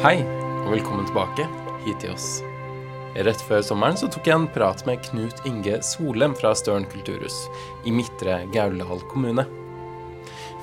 Hei, 0.00 0.22
og 0.64 0.70
velkommen 0.72 1.04
tilbake 1.04 1.44
hit 1.84 1.98
til 2.00 2.14
oss. 2.14 2.38
Rett 3.20 3.42
før 3.44 3.60
sommeren 3.60 3.98
så 4.00 4.06
tok 4.08 4.30
jeg 4.30 4.32
en 4.32 4.46
prat 4.48 4.80
med 4.88 5.02
Knut 5.04 5.42
Inge 5.44 5.74
Solem 5.84 6.32
fra 6.38 6.54
Støren 6.56 6.86
kulturhus 6.88 7.34
i 7.84 7.92
Midtre 7.92 8.38
Gauldal 8.54 9.02
kommune. 9.10 9.44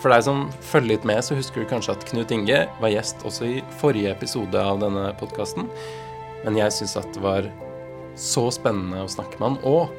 For 0.01 0.09
deg 0.09 0.23
som 0.25 0.47
følger 0.71 0.95
litt 0.95 1.05
med, 1.05 1.21
så 1.21 1.37
husker 1.37 1.61
du 1.61 1.69
kanskje 1.69 1.93
at 1.93 2.05
Knut 2.09 2.33
Inge 2.33 2.63
var 2.81 2.89
gjest 2.89 3.21
også 3.29 3.45
i 3.45 3.59
forrige 3.77 4.15
episode 4.15 4.57
av 4.57 4.81
denne 4.81 5.11
podkasten. 5.19 5.69
Men 6.41 6.57
jeg 6.57 6.73
syns 6.73 6.97
at 6.97 7.11
det 7.13 7.21
var 7.21 7.45
så 8.17 8.47
spennende 8.55 9.03
å 9.05 9.11
snakke 9.19 9.37
med 9.37 9.51
han, 9.51 9.59
og 9.69 9.93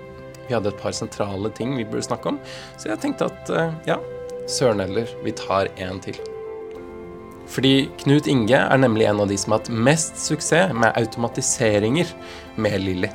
vi 0.49 0.57
hadde 0.57 0.73
et 0.73 0.83
par 0.83 0.97
sentrale 0.99 1.53
ting 1.55 1.79
vi 1.79 1.87
burde 1.87 2.09
snakke 2.09 2.35
om, 2.35 2.43
så 2.75 2.91
jeg 2.91 3.05
tenkte 3.07 3.31
at 3.31 3.55
eh, 3.55 3.79
ja, 3.93 4.01
søren 4.51 4.83
heller, 4.83 5.07
vi 5.23 5.37
tar 5.45 5.71
en 5.79 6.03
til. 6.03 6.19
Fordi 7.49 7.89
Knut 8.03 8.29
Inge 8.29 8.59
er 8.61 8.81
nemlig 8.81 9.09
en 9.09 9.23
av 9.25 9.31
de 9.31 9.39
som 9.41 9.55
har 9.55 9.63
hatt 9.63 9.73
mest 9.73 10.21
suksess 10.21 10.75
med 10.77 10.93
automatiseringer 11.01 12.13
med 12.61 12.77
Lilly. 12.85 13.11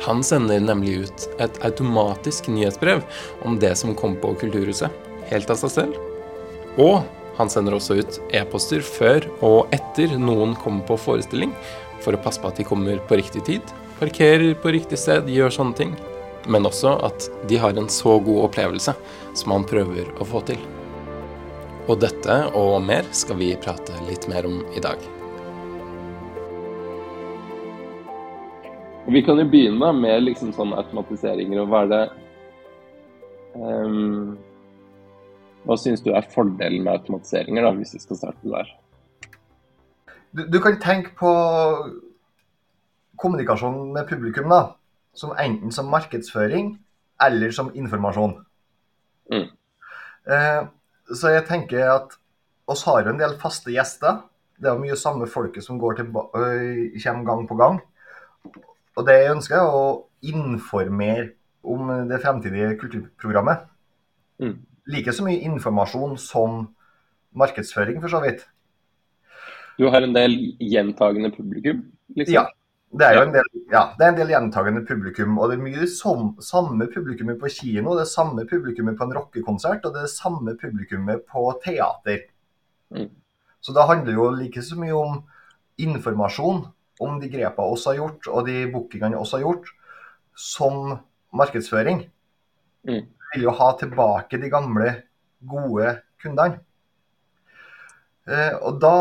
Han 0.00 0.22
sender 0.24 0.62
nemlig 0.64 0.94
ut 1.04 1.26
et 1.44 1.58
automatisk 1.66 2.48
nyhetsbrev 2.48 3.02
om 3.44 3.58
det 3.60 3.74
som 3.76 3.92
kom 3.94 4.16
på 4.16 4.32
Kulturhuset, 4.40 4.88
helt 5.28 5.52
av 5.52 5.60
seg 5.60 5.74
selv. 5.74 5.98
Og 6.80 7.02
han 7.36 7.52
sender 7.52 7.76
også 7.76 7.98
ut 8.00 8.18
e-poster 8.36 8.80
før 8.84 9.28
og 9.44 9.74
etter 9.76 10.16
noen 10.16 10.56
kommer 10.60 10.86
på 10.88 10.96
forestilling, 11.04 11.52
for 12.00 12.16
å 12.16 12.22
passe 12.24 12.40
på 12.40 12.48
at 12.48 12.56
de 12.56 12.64
kommer 12.64 13.00
på 13.08 13.20
riktig 13.20 13.44
tid, 13.44 13.76
parkerer 14.00 14.54
på 14.56 14.72
riktig 14.72 14.96
sted, 15.00 15.28
gjør 15.28 15.52
sånne 15.52 15.76
ting. 15.76 15.96
Men 16.48 16.64
også 16.64 16.96
at 17.04 17.28
de 17.48 17.60
har 17.60 17.76
en 17.76 17.92
så 17.92 18.16
god 18.24 18.46
opplevelse 18.48 18.96
som 19.36 19.52
han 19.52 19.68
prøver 19.68 20.08
å 20.16 20.28
få 20.28 20.40
til. 20.48 20.79
Og 21.90 21.96
dette 21.98 22.34
og 22.54 22.76
mer 22.86 23.08
skal 23.16 23.40
vi 23.40 23.48
prate 23.58 23.96
litt 24.06 24.28
mer 24.30 24.46
om 24.46 24.60
i 24.78 24.82
dag. 24.84 25.00
Vi 29.10 29.22
kan 29.26 29.40
jo 29.42 29.46
begynne 29.50 29.88
med 29.98 30.22
liksom 30.28 30.52
sånn 30.54 30.76
automatiseringer. 30.78 31.64
og 31.64 31.72
Hva 31.72 31.82
er 31.82 31.90
det 31.90 32.02
um, 33.58 34.38
Hva 35.66 35.78
syns 35.82 36.04
du 36.06 36.12
er 36.14 36.30
fordelen 36.30 36.84
med 36.86 37.00
automatiseringer, 37.00 37.66
da, 37.66 37.74
hvis 37.74 37.96
vi 37.96 38.04
skal 38.06 38.22
starte 38.22 38.54
der? 38.54 38.70
Du, 40.30 40.46
du, 40.46 40.60
kan 40.62 40.78
tenke 40.78 41.16
på 41.18 41.30
kommunikasjon 43.18 43.88
med 43.96 44.06
publikum 44.06 44.52
da, 44.52 44.76
som 45.10 45.34
enten 45.34 45.74
som 45.74 45.90
markedsføring 45.90 46.76
eller 47.26 47.50
som 47.50 47.74
informasjon. 47.74 48.38
Mm. 49.34 49.48
Eh, 50.30 50.68
så 51.16 51.34
jeg 51.34 51.46
tenker 51.48 51.86
at 51.90 52.16
oss 52.70 52.84
har 52.86 53.04
jo 53.04 53.14
en 53.14 53.20
del 53.20 53.36
faste 53.40 53.72
gjester. 53.74 54.22
Det 54.60 54.68
er 54.68 54.76
jo 54.76 54.84
mye 54.84 54.98
samme 54.98 55.28
folket 55.30 55.64
som 55.64 55.78
går 55.80 55.98
til, 55.98 56.10
kommer 56.12 57.26
gang 57.26 57.46
på 57.48 57.58
gang. 57.58 57.80
Og 58.98 59.06
det 59.06 59.16
jeg 59.16 59.34
ønsker, 59.34 59.56
er 59.60 59.74
å 59.74 59.84
informere 60.26 61.30
om 61.64 61.90
det 62.08 62.20
fremtidige 62.22 62.76
kulturprogrammet. 62.80 63.64
Mm. 64.40 64.56
Like 64.90 65.12
så 65.16 65.24
mye 65.24 65.40
informasjon 65.48 66.16
som 66.20 66.62
markedsføring, 67.36 68.00
for 68.02 68.12
så 68.12 68.20
vidt. 68.24 68.46
Du 69.80 69.86
har 69.88 70.04
en 70.04 70.16
del 70.16 70.34
gjentagende 70.60 71.30
publikum? 71.32 71.84
liksom? 72.16 72.34
Ja. 72.34 72.48
Det 72.90 73.06
er 73.06 73.14
jo 73.14 73.22
en 73.22 73.34
del, 73.34 73.48
ja, 73.70 73.84
det 73.94 74.02
er 74.02 74.10
en 74.10 74.18
del 74.18 74.32
gjentagende 74.32 74.82
publikum. 74.86 75.36
Og 75.38 75.50
det 75.50 75.58
er 75.58 75.62
mye 75.62 75.86
som, 75.90 76.32
samme 76.42 76.88
publikummet 76.90 77.38
på 77.38 77.52
kino, 77.54 77.94
det 77.94 78.02
er 78.02 78.10
samme 78.10 78.44
publikummet 78.50 78.98
på 78.98 79.06
en 79.06 79.14
rockekonsert, 79.14 79.84
og 79.86 79.94
det 79.94 80.02
er 80.02 80.08
det 80.08 80.16
samme 80.16 80.56
publikummet 80.58 81.22
på 81.30 81.44
teater. 81.62 82.24
Mm. 82.90 83.12
Så 83.62 83.76
det 83.76 83.86
handler 83.86 84.18
jo 84.18 84.26
like 84.34 84.64
så 84.66 84.78
mye 84.80 84.96
om 84.96 85.20
informasjon 85.80 86.64
om 87.00 87.20
de 87.20 87.30
grepene 87.32 87.76
oss 87.76 87.86
har 87.88 88.00
gjort, 88.00 88.26
og 88.26 88.48
de 88.48 88.64
bookingene 88.72 89.20
oss 89.20 89.36
har 89.36 89.44
gjort, 89.44 89.70
som 90.34 90.98
markedsføring. 91.36 92.02
Mm. 92.88 93.06
Vi 93.06 93.36
vil 93.36 93.46
jo 93.46 93.54
ha 93.54 93.70
tilbake 93.78 94.40
de 94.42 94.50
gamle, 94.52 94.92
gode 95.46 95.94
kundene. 96.20 96.58
Eh, 98.28 98.54
og 98.58 98.80
da 98.82 98.96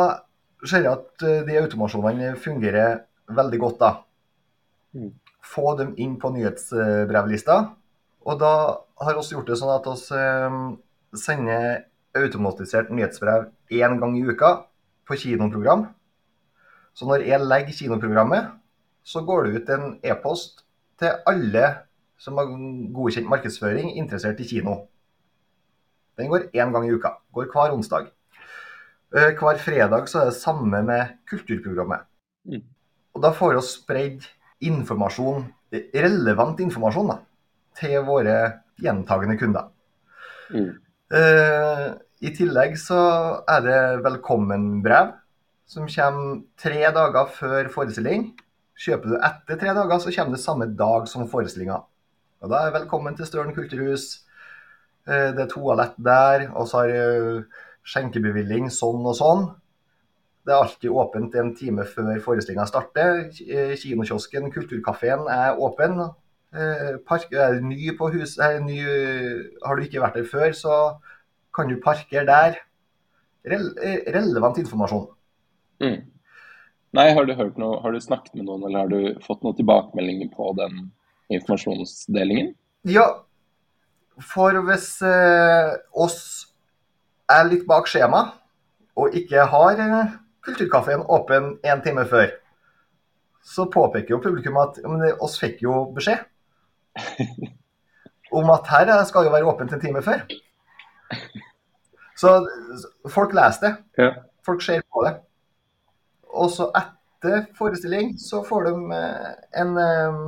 ser 0.63 0.86
jeg 0.86 0.94
at 0.94 1.25
eh, 1.25 1.42
de 1.47 1.58
automasjonene 1.59 2.36
fungerer 2.40 3.09
veldig 3.35 3.59
godt, 3.59 3.79
da. 3.81 3.91
Mm. 4.97 5.12
Få 5.45 5.75
dem 5.79 5.94
inn 5.97 6.17
på 6.22 6.31
nyhetsbrevlista. 6.34 7.59
Og 8.28 8.40
da 8.41 8.53
har 9.01 9.17
vi 9.17 9.35
gjort 9.35 9.50
det 9.50 9.57
sånn 9.59 9.73
at 9.73 9.88
vi 9.88 10.17
eh, 10.19 10.57
sender 11.17 11.68
automatisert 12.19 12.89
nyhetsbrev 12.94 13.50
én 13.72 14.00
gang 14.01 14.18
i 14.18 14.25
uka 14.25 14.51
på 15.07 15.18
kinoprogram. 15.23 15.88
Så 16.94 17.07
når 17.07 17.23
jeg 17.28 17.45
legger 17.45 17.78
kinoprogrammet, 17.78 18.50
så 19.03 19.22
går 19.25 19.45
det 19.45 19.59
ut 19.59 19.69
en 19.73 19.85
e-post 20.03 20.66
til 21.00 21.16
alle 21.29 21.66
som 22.19 22.38
har 22.38 22.50
godkjent 22.94 23.29
markedsføring 23.31 23.94
interessert 23.95 24.41
i 24.44 24.47
kino. 24.50 24.81
Den 26.19 26.28
går 26.28 26.50
én 26.51 26.73
gang 26.73 26.85
i 26.85 26.91
uka. 26.91 27.16
Går 27.34 27.47
hver 27.53 27.73
onsdag. 27.78 28.09
Eh, 29.16 29.31
hver 29.39 29.57
fredag 29.57 30.09
så 30.09 30.19
er 30.19 30.25
det 30.29 30.41
samme 30.41 30.84
med 30.84 31.16
kulturprogrammet. 31.29 32.03
Mm. 32.45 32.66
Og 33.19 33.25
da 33.25 33.34
får 33.35 33.57
vi 33.57 33.62
spredd 33.68 34.25
informasjon, 34.63 35.41
relevant 35.75 36.62
informasjon 36.63 37.09
da, 37.12 37.18
til 37.75 37.97
våre 38.07 38.35
gjentagende 38.80 39.35
kunder. 39.41 39.66
Mm. 40.56 40.69
Uh, 41.12 42.00
I 42.24 42.31
tillegg 42.38 42.78
så 42.80 43.02
er 43.44 43.66
det 43.68 43.81
velkommenbrev 44.07 45.12
som 45.68 45.91
kommer 45.91 46.40
tre 46.63 46.80
dager 46.96 47.35
før 47.35 47.68
forestilling. 47.75 48.30
Kjøper 48.80 49.12
du 49.12 49.19
etter 49.19 49.59
tre 49.66 49.75
dager, 49.75 50.00
så 50.00 50.16
kommer 50.16 50.40
det 50.40 50.44
samme 50.46 50.72
dag 50.80 51.12
som 51.12 51.28
forestillinga. 51.28 51.84
Og 52.40 52.56
da 52.56 52.69
er 52.69 52.78
velkommen 52.80 53.19
til 53.19 53.28
Støren 53.28 53.51
kulturhus. 53.51 54.13
Uh, 55.03 55.36
det 55.36 55.44
er 55.44 55.51
toalett 55.51 56.00
der, 56.00 56.47
og 56.56 56.72
så 56.72 56.86
har 56.86 56.96
uh, 56.96 57.63
skjenkebevilling 57.84 58.72
sånn 58.72 59.03
og 59.03 59.19
sånn. 59.19 59.50
Det 60.50 60.56
er 60.56 60.64
alltid 60.64 60.96
åpent 60.98 61.36
en 61.38 61.52
time 61.54 61.84
før 61.86 62.16
forestillinga 62.24 62.64
starter. 62.66 63.28
Eh, 63.46 63.76
kinokiosken, 63.78 64.48
Kulturkafeen 64.50 65.28
er 65.30 65.60
åpen. 65.62 66.00
Eh, 66.50 66.96
park, 67.06 67.28
er 67.30 67.60
ny 67.62 67.92
på 67.94 68.08
huset, 68.16 68.40
er 68.42 68.64
ny, 68.64 68.80
har 69.62 69.78
du 69.78 69.84
ikke 69.86 70.02
vært 70.02 70.16
der 70.18 70.26
før, 70.26 70.50
så 70.58 70.78
kan 71.54 71.70
du 71.70 71.76
parkere 71.84 72.26
der. 72.26 72.58
Re 73.46 73.60
relevant 74.10 74.58
informasjon. 74.58 75.06
Mm. 75.86 76.00
Nei, 76.98 77.06
har 77.14 77.28
du, 77.30 77.36
hørt 77.38 77.60
noe, 77.62 77.78
har 77.84 77.94
du 77.94 78.00
snakket 78.02 78.34
med 78.34 78.48
noen, 78.48 78.66
eller 78.66 78.80
har 78.81 78.90
du 78.90 79.22
fått 79.22 79.46
noen 79.46 79.60
tilbakemeldinger 79.60 80.31
på 80.34 80.50
den 80.58 80.88
informasjonsdelingen? 81.30 82.56
Ja, 82.90 83.06
for 84.34 84.58
hvis 84.66 84.90
eh, 85.06 85.78
oss 85.94 86.50
er 87.30 87.46
litt 87.52 87.70
bak 87.70 87.86
skjema 87.86 88.24
og 88.98 89.14
ikke 89.16 89.46
har 89.54 89.86
eh, 90.39 90.45
Kulturkafeen 90.45 91.05
åpen 91.07 91.57
en 91.63 91.81
time 91.81 92.05
før. 92.05 92.31
Så 93.44 93.66
påpeker 93.72 94.16
jo 94.16 94.22
publikum 94.23 94.57
at 94.57 94.79
men 94.85 95.13
oss 95.19 95.39
fikk 95.39 95.63
jo 95.63 95.85
beskjed 95.95 96.25
om 98.39 98.50
at 98.53 98.67
her 98.69 98.91
skal 99.07 99.25
jo 99.25 99.33
være 99.33 99.47
åpent 99.50 99.73
en 99.73 99.81
time 99.81 100.01
før. 100.05 100.23
Så 102.19 102.33
folk 103.09 103.33
leser 103.33 103.66
det. 103.66 103.73
Ja. 103.97 104.09
Folk 104.45 104.61
ser 104.61 104.83
på 104.94 105.05
det. 105.05 105.16
Og 106.29 106.51
så 106.51 106.69
etter 106.75 107.47
forestilling 107.57 108.13
så 108.19 108.44
får 108.45 108.67
de 108.69 108.73
eh, 108.95 109.31
en 109.61 109.77
um, 109.77 110.19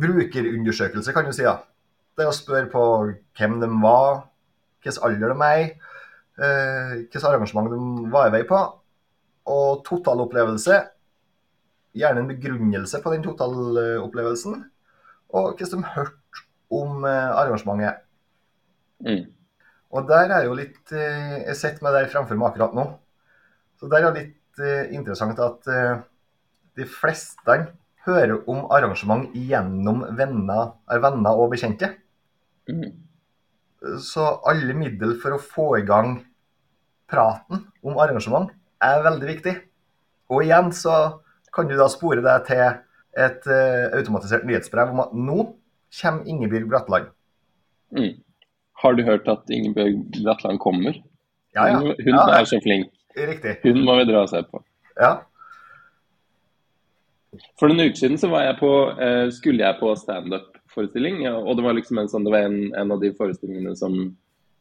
brukerundersøkelse, 0.00 1.12
kan 1.12 1.28
du 1.28 1.32
si. 1.36 1.44
da. 1.46 1.60
Det 2.16 2.24
er 2.24 2.32
å 2.32 2.36
spørre 2.36 2.68
på 2.72 2.82
hvem 3.38 3.60
de 3.62 3.68
var, 3.82 4.24
hvilken 4.82 5.04
alder 5.06 5.32
de 5.32 5.46
er 5.46 5.60
i, 5.60 5.70
hvilket 6.40 7.24
arrangement 7.28 7.70
de 7.70 8.10
var 8.12 8.28
i 8.28 8.34
vei 8.34 8.42
på, 8.48 8.58
og 9.48 9.82
totalopplevelse. 9.86 10.78
Gjerne 11.96 12.22
en 12.22 12.30
begrunnelse 12.30 13.00
på 13.02 13.12
den 13.14 13.24
totalopplevelsen. 13.24 14.62
Og 15.34 15.58
hva 15.58 15.68
som 15.68 15.86
hørte 15.86 16.46
om 16.70 17.04
eh, 17.06 17.30
arrangementet. 17.34 18.04
Mm. 19.02 19.26
Og 19.90 20.06
der 20.06 20.30
er 20.36 20.44
jo 20.44 20.54
litt 20.54 20.92
eh, 20.92 21.40
Jeg 21.46 21.56
sitter 21.58 21.86
med 21.86 21.96
der 21.96 22.10
fremfor 22.12 22.38
meg 22.38 22.50
akkurat 22.50 22.76
nå. 22.76 22.86
Så 23.80 23.88
der 23.90 24.06
er 24.06 24.14
det 24.14 24.24
litt 24.24 24.62
eh, 24.62 24.94
interessant 24.94 25.40
at 25.40 25.70
de 26.78 26.86
fleste 26.86 27.56
hører 28.06 28.38
om 28.48 28.64
arrangement 28.72 29.32
gjennom 29.36 30.04
venner, 30.16 30.74
venner 30.88 31.40
og 31.42 31.50
bekjente. 31.52 31.90
Mm. 32.70 32.92
Så 34.04 34.26
alle 34.48 34.76
middel 34.76 35.16
for 35.20 35.34
å 35.34 35.42
få 35.42 35.66
i 35.80 35.84
gang 35.88 36.20
praten 37.10 37.66
om 37.82 37.98
arrangement 38.00 38.52
er 38.84 39.04
veldig 39.04 39.28
viktig. 39.28 39.54
Og 40.30 40.44
igjen 40.44 40.70
så 40.76 40.96
kan 41.54 41.68
du 41.68 41.76
da 41.78 41.88
spore 41.90 42.22
deg 42.24 42.46
til 42.48 42.64
et 43.18 43.46
uh, 43.50 43.90
automatisert 43.98 44.46
nyhetsbrev 44.46 44.92
om 44.92 45.02
at 45.04 45.14
nå 45.16 45.38
kommer 46.00 46.28
Ingebjørg 46.30 46.68
Bratland. 46.70 47.08
Mm. 47.96 48.20
Har 48.82 48.94
du 48.94 49.02
hørt 49.04 49.26
at 49.28 49.50
Ingebjørg 49.50 50.04
Bratland 50.20 50.60
kommer? 50.62 51.00
Ja, 51.56 51.66
ja. 51.66 51.80
Hun, 51.80 51.94
hun 51.98 52.14
ja. 52.14 52.26
er 52.38 52.46
så 52.46 52.60
flink. 52.62 52.92
Riktig. 53.16 53.56
Hun 53.64 53.82
må 53.84 53.98
vi 53.98 54.06
dra 54.12 54.22
og 54.22 54.30
se 54.30 54.44
på. 54.46 54.62
Ja. 55.00 55.16
For 57.58 57.70
noen 57.70 57.90
uker 57.90 57.98
siden 57.98 58.18
så 58.18 58.30
var 58.30 58.46
jeg 58.46 58.58
på, 58.62 58.72
uh, 58.94 59.26
skulle 59.34 59.66
jeg 59.66 59.78
på 59.82 59.92
standup-forestilling. 59.98 61.24
Ja, 61.26 61.36
og 61.38 61.58
det 61.58 61.66
var 61.66 61.78
liksom 61.78 61.98
en, 61.98 62.10
sånn, 62.10 62.26
det 62.26 62.34
var 62.34 62.46
en, 62.46 62.60
en, 62.78 62.94
av 62.94 63.02
de 63.02 63.12
forestillingene 63.18 63.74
som 63.78 63.96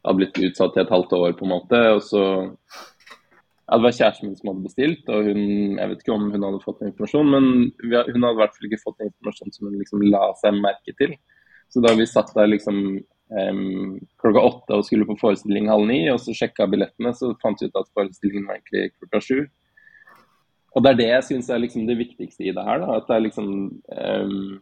hadde 0.05 0.17
blitt 0.21 0.41
utsatt 0.49 0.77
i 0.77 0.83
et 0.83 0.93
halvt 0.93 1.13
år, 1.17 1.33
på 1.37 1.45
en 1.45 1.53
måte. 1.53 1.81
Og 1.93 2.01
så 2.05 2.23
ja, 3.69 3.77
Det 3.77 3.85
var 3.85 3.93
kjæresten 3.93 4.27
min 4.27 4.37
som 4.37 4.49
hadde 4.49 4.65
bestilt, 4.65 5.09
og 5.13 5.27
hun 5.29 5.43
jeg 5.77 5.91
vet 5.91 6.01
ikke 6.01 6.15
om 6.15 6.31
hun 6.33 6.45
hadde 6.47 6.63
fått 6.63 6.81
informasjon, 6.87 7.29
men 7.29 7.49
hun 7.85 8.25
hadde 8.25 8.33
i 8.33 8.41
hvert 8.41 8.55
fall 8.55 8.69
ikke 8.69 8.81
fått 8.81 9.05
informasjon 9.05 9.53
som 9.53 9.69
hun 9.69 9.77
liksom 9.77 10.05
la 10.09 10.23
seg 10.41 10.57
merke 10.57 10.95
til. 10.97 11.13
Så 11.69 11.83
da 11.85 11.93
vi 11.93 12.07
satt 12.09 12.33
der 12.33 12.49
liksom 12.49 12.79
um, 12.97 13.99
klokka 14.21 14.41
åtte 14.41 14.79
og 14.79 14.87
skulle 14.87 15.05
på 15.05 15.19
forestilling 15.21 15.69
halv 15.69 15.85
ni, 15.89 16.01
og 16.09 16.17
så 16.23 16.33
sjekka 16.33 16.65
billettene, 16.71 17.13
så 17.13 17.35
fant 17.43 17.61
vi 17.61 17.69
ut 17.69 17.77
at 17.77 17.91
forestillingen 17.93 18.49
var 18.49 18.57
egentlig 18.57 18.89
klokka 18.97 19.21
sju. 19.21 19.43
Og 20.73 20.85
det 20.85 20.91
er 20.91 20.97
det 20.97 21.09
jeg 21.09 21.27
syns 21.27 21.51
er 21.53 21.61
liksom 21.61 21.85
det 21.89 21.97
viktigste 21.99 22.47
i 22.47 22.55
det 22.55 22.65
her. 22.65 22.81
Da. 22.81 22.97
At 22.97 23.07
det 23.09 23.15
er 23.17 23.25
liksom 23.27 23.53
um, 23.85 24.57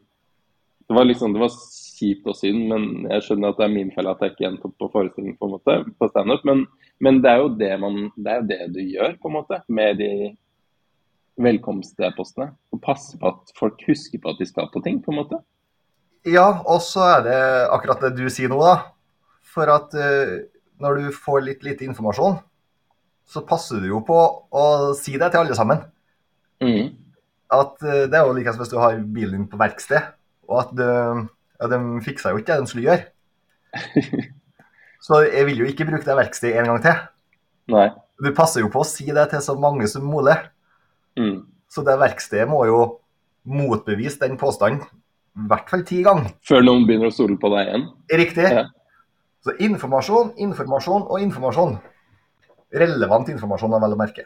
det, 0.87 0.95
var 0.95 1.07
liksom 1.07 1.33
det 1.35 1.41
var 1.43 1.53
kjipt 1.97 2.27
og 2.29 2.37
synd, 2.37 2.65
men 2.69 3.07
jeg 3.09 3.25
skjønner 3.25 3.51
at 3.51 3.59
det 3.59 3.65
er 3.67 3.73
min 3.73 3.93
feil 3.95 4.09
at 4.11 4.21
jeg 4.23 4.33
ikke 4.33 4.49
endte 4.49 4.69
opp 4.69 4.75
på 4.79 4.89
forestilling 4.93 5.37
på 5.37 5.47
en 5.47 5.55
måte, 5.57 5.77
på 5.99 6.09
standup. 6.11 6.43
Men, 6.47 6.65
men 7.03 7.21
det 7.23 7.31
er 7.31 7.41
jo 7.43 7.53
det 7.59 7.71
man 7.81 8.03
Det 8.15 8.33
er 8.33 8.45
det 8.51 8.59
du 8.75 8.81
gjør, 8.83 9.17
på 9.21 9.31
en 9.31 9.37
måte, 9.39 9.61
med 9.67 9.99
de 10.01 10.11
velkomstpostene. 11.37 12.51
Og 12.73 12.81
passe 12.83 13.17
på 13.19 13.31
at 13.31 13.53
folk 13.57 13.81
husker 13.87 14.21
på 14.21 14.33
at 14.33 14.41
de 14.41 14.49
skal 14.49 14.69
på 14.73 14.81
ting, 14.85 15.01
på 15.03 15.13
en 15.13 15.21
måte. 15.21 15.41
Ja, 16.27 16.47
og 16.67 16.81
så 16.83 17.03
er 17.17 17.25
det 17.27 17.39
akkurat 17.71 18.07
det 18.07 18.15
du 18.17 18.27
sier 18.33 18.51
nå, 18.51 18.59
da. 18.63 18.91
For 19.47 19.69
at 19.71 19.93
uh, 19.95 20.37
når 20.81 21.01
du 21.01 21.09
får 21.15 21.45
litt 21.45 21.65
lite 21.65 21.87
informasjon, 21.87 22.39
så 23.27 23.43
passer 23.47 23.83
du 23.83 23.91
jo 23.91 24.01
på 24.07 24.17
å 24.55 24.65
si 24.97 25.17
det 25.19 25.31
til 25.33 25.43
alle 25.43 25.57
sammen. 25.57 25.83
Mm. 26.63 26.95
At 27.53 27.77
uh, 27.83 28.05
Det 28.09 28.17
er 28.17 28.23
jo 28.25 28.35
like 28.35 28.53
som 28.53 28.63
hvis 28.63 28.73
du 28.73 28.79
har 28.81 28.99
bilen 29.01 29.41
din 29.41 29.49
på 29.51 29.59
verksted, 29.59 30.13
og 30.47 30.59
at 30.63 30.73
de, 30.79 30.89
ja, 31.59 31.69
de 31.71 31.79
fiksa 32.05 32.33
jo 32.33 32.41
ikke 32.41 32.53
det 32.53 32.65
de 32.65 32.71
skulle 32.71 32.87
gjøre. 32.87 33.07
så 35.07 35.21
jeg 35.27 35.47
vil 35.49 35.63
jo 35.63 35.71
ikke 35.71 35.87
bruke 35.89 36.07
det 36.07 36.19
verkstedet 36.19 36.61
en 36.61 36.71
gang 36.71 36.83
til. 36.85 37.01
Nei. 37.75 37.89
Du 38.23 38.31
passer 38.35 38.63
jo 38.63 38.71
på 38.73 38.81
å 38.81 38.87
si 38.87 39.05
det 39.13 39.27
til 39.31 39.43
så 39.43 39.57
mange 39.59 39.89
som 39.91 40.07
mulig. 40.07 40.37
Mm. 41.19 41.43
Så 41.69 41.83
det 41.85 41.97
verkstedet 41.99 42.47
må 42.49 42.63
jo 42.69 42.79
motbevise 43.47 44.19
den 44.23 44.39
påstanden 44.39 44.85
i 45.37 45.45
hvert 45.51 45.69
fall 45.69 45.83
ti 45.85 45.99
ganger. 46.05 46.31
Før 46.47 46.63
noen 46.65 46.87
begynner 46.87 47.11
å 47.11 47.13
stole 47.13 47.37
på 47.39 47.51
deg 47.53 47.67
igjen? 47.67 47.85
Riktig. 48.21 48.47
Ja. 48.55 48.63
Så 49.45 49.53
informasjon, 49.63 50.33
informasjon 50.43 51.05
og 51.05 51.21
informasjon. 51.21 51.77
Relevant 52.81 53.29
informasjon, 53.31 53.75
er 53.77 53.83
vel 53.83 53.93
å 53.93 53.99
merke. 53.99 54.25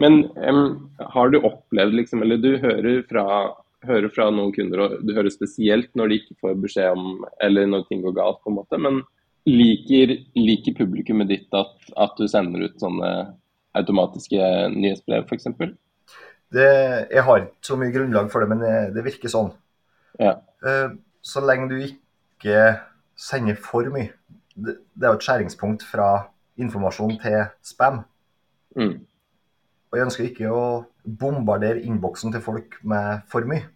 Men 0.00 0.18
um, 0.36 0.88
har 1.14 1.30
du 1.32 1.38
opplevd, 1.38 1.94
liksom, 2.00 2.24
eller 2.24 2.40
du 2.40 2.56
hører 2.62 3.04
fra, 3.08 3.26
hører 3.84 4.10
fra, 4.12 4.28
noen 4.32 4.54
kunder, 4.54 4.82
og 4.82 5.04
du 5.06 5.12
hører 5.16 5.32
spesielt 5.32 5.92
når 5.98 6.08
de 6.08 6.18
ikke 6.20 6.38
får 6.42 6.56
beskjed 6.62 6.96
om, 6.96 7.26
eller 7.44 7.68
når 7.70 7.86
ting 7.88 8.02
går 8.04 8.16
galt, 8.16 8.40
på 8.42 8.52
en 8.52 8.58
måte, 8.58 8.80
men 8.80 9.02
liker, 9.46 10.14
liker 10.38 10.76
publikummet 10.78 11.30
ditt 11.30 11.54
at, 11.54 11.74
at, 11.94 12.16
du 12.18 12.26
sender 12.30 12.66
ut 12.66 12.80
sånne 12.82 13.10
automatiske 13.76 14.48
nyhetsbrev, 14.74 15.26
f.eks.? 15.28 15.76
Jeg 16.56 17.22
har 17.26 17.42
ikke 17.42 17.68
så 17.68 17.76
mye 17.78 17.94
grunnlag 17.94 18.30
for 18.32 18.42
det, 18.42 18.50
men 18.52 18.62
det, 18.62 18.74
det 18.96 19.04
virker 19.06 19.30
sånn. 19.30 19.50
Ja. 20.22 20.38
Uh, 20.64 20.96
så 21.26 21.42
lenge 21.44 21.68
du 21.74 21.76
ikke 21.82 22.60
sender 23.18 23.58
for 23.60 23.88
mye. 23.92 24.14
Det, 24.56 24.78
det 24.96 25.04
er 25.04 25.12
jo 25.12 25.20
et 25.20 25.26
skjæringspunkt 25.26 25.84
fra 25.84 26.08
informasjon 26.56 27.18
til 27.20 27.42
spam. 27.66 28.00
Mm. 28.78 29.02
Og 29.90 29.98
jeg 29.98 30.06
ønsker 30.08 30.28
ikke 30.28 30.52
å 30.52 30.62
bombardere 31.06 31.82
innboksen 31.82 32.34
til 32.34 32.42
folk 32.44 32.78
med 32.82 33.24
for 33.30 33.46
mye. 33.48 33.68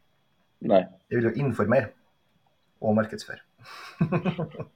Nei. 0.67 0.83
Jeg 1.11 1.21
vil 1.21 1.31
jo 1.31 1.47
informere 1.47 1.91
og 2.81 2.97
markedsføre. 2.99 3.41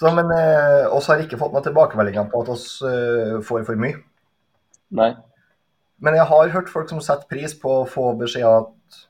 Så, 0.00 0.08
men 0.16 0.30
eh, 0.32 0.86
oss 0.88 1.10
har 1.12 1.20
ikke 1.20 1.36
fått 1.40 1.52
noen 1.52 1.64
tilbakemeldinger 1.66 2.30
på 2.32 2.40
at 2.40 2.52
oss 2.54 2.66
eh, 2.86 3.34
får 3.44 3.66
for 3.68 3.80
mye. 3.80 3.98
Nei. 4.96 5.10
Men 6.00 6.16
jeg 6.16 6.28
har 6.30 6.52
hørt 6.54 6.72
folk 6.72 6.88
som 6.88 7.02
setter 7.04 7.28
pris 7.28 7.52
på 7.60 7.82
å 7.82 7.88
få 7.88 8.14
beskjed 8.20 8.46
at 8.48 9.00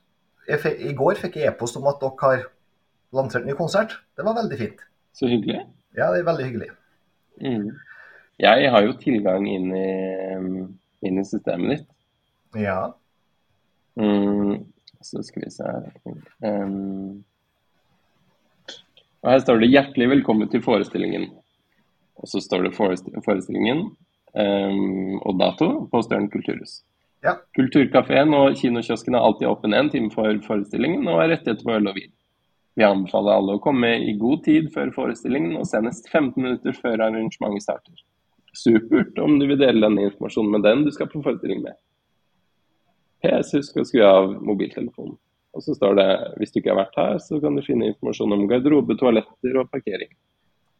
fikk, 0.59 0.81
I 0.83 0.91
går 0.97 1.21
fikk 1.21 1.39
jeg 1.39 1.53
e-post 1.53 1.79
om 1.79 1.87
at 1.87 2.01
dere 2.03 2.25
har 2.25 2.43
lansert 3.15 3.47
ny 3.47 3.55
konsert. 3.55 3.95
Det 4.19 4.27
var 4.27 4.35
veldig 4.41 4.59
fint. 4.59 4.83
Så 5.15 5.31
hyggelig. 5.31 5.63
Ja, 5.95 6.11
det 6.11 6.21
er 6.21 6.27
veldig 6.27 6.49
hyggelig. 6.49 6.69
Mm. 7.39 7.71
Jeg 8.41 8.69
har 8.73 8.83
jo 8.83 8.99
tilgang 8.99 9.47
inn 9.47 9.71
i 9.75 9.87
inn 11.07 11.19
i 11.19 11.25
systemet 11.25 11.75
ditt. 11.75 11.87
Ja. 12.53 12.95
Mm, 13.95 14.65
så 15.01 15.23
skal 15.23 15.43
vi 15.45 15.51
se 15.51 15.63
her 15.67 16.63
um, 16.63 17.23
og 19.21 19.29
Her 19.29 19.39
står 19.39 19.59
det 19.61 19.69
'Hjertelig 19.69 20.09
velkommen 20.09 20.49
til 20.49 20.63
forestillingen'. 20.65 21.29
Og 22.15 22.27
så 22.27 22.41
står 22.41 22.63
det 22.63 22.75
forestillingen 22.75 23.91
um, 24.33 25.19
og 25.21 25.37
dato 25.39 25.67
på 25.91 26.01
Støren 26.01 26.29
kulturhus. 26.29 26.81
Ja. 27.21 27.35
Kulturkafeen 27.53 28.33
og 28.33 28.55
kinokiosken 28.57 29.15
er 29.15 29.21
alltid 29.21 29.47
åpen 29.47 29.73
en 29.73 29.89
time 29.89 30.09
for 30.11 30.39
forestillingen 30.47 31.05
og 31.07 31.21
er 31.21 31.35
rettigheter 31.35 31.63
på 31.63 31.75
øl 31.77 31.91
og 31.91 31.95
vin. 31.95 32.11
Vi 32.75 32.83
anbefaler 32.87 33.35
alle 33.37 33.57
å 33.57 33.61
komme 33.61 33.91
i 33.99 34.15
god 34.17 34.43
tid 34.47 34.71
før 34.73 34.93
forestillingen 34.95 35.57
og 35.59 35.67
senest 35.69 36.09
15 36.09 36.41
minutter 36.41 36.73
før 36.73 37.03
arrangementet 37.05 37.65
starter. 37.67 38.01
Supert 38.57 39.19
om 39.21 39.37
du 39.39 39.45
vil 39.47 39.59
dele 39.59 39.83
denne 39.85 40.07
informasjonen 40.09 40.55
med 40.55 40.65
den 40.65 40.85
du 40.87 40.91
skal 40.95 41.11
på 41.11 41.21
forestilling 41.21 41.61
med. 41.61 41.77
PS, 43.21 43.53
husk 43.57 43.77
å 43.77 43.85
skru 43.87 44.03
av 44.05 44.31
mobiltelefonen. 44.41 45.17
Og 45.51 45.63
så 45.65 45.75
står 45.75 45.97
det 45.99 46.07
hvis 46.39 46.53
du 46.53 46.61
ikke 46.61 46.71
har 46.71 46.79
vært 46.85 46.99
her, 46.99 47.17
så 47.23 47.39
kan 47.43 47.57
du 47.57 47.63
finne 47.65 47.89
informasjon 47.91 48.35
om 48.37 48.45
garderobe, 48.49 48.95
toaletter 48.99 49.59
og 49.59 49.71
parkering. 49.73 50.13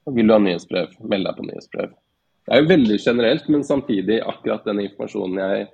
Og 0.07 0.15
vil 0.15 0.29
du 0.29 0.33
ha 0.33 0.39
nyhetsbrev, 0.41 0.95
meld 1.11 1.27
deg 1.27 1.37
på 1.37 1.45
nyhetsbrev. 1.49 1.91
Det 2.47 2.55
er 2.55 2.63
jo 2.63 2.71
veldig 2.71 2.97
generelt, 3.03 3.49
men 3.53 3.67
samtidig 3.67 4.21
akkurat 4.25 4.65
den 4.65 4.81
informasjonen 4.85 5.41
jeg 5.43 5.67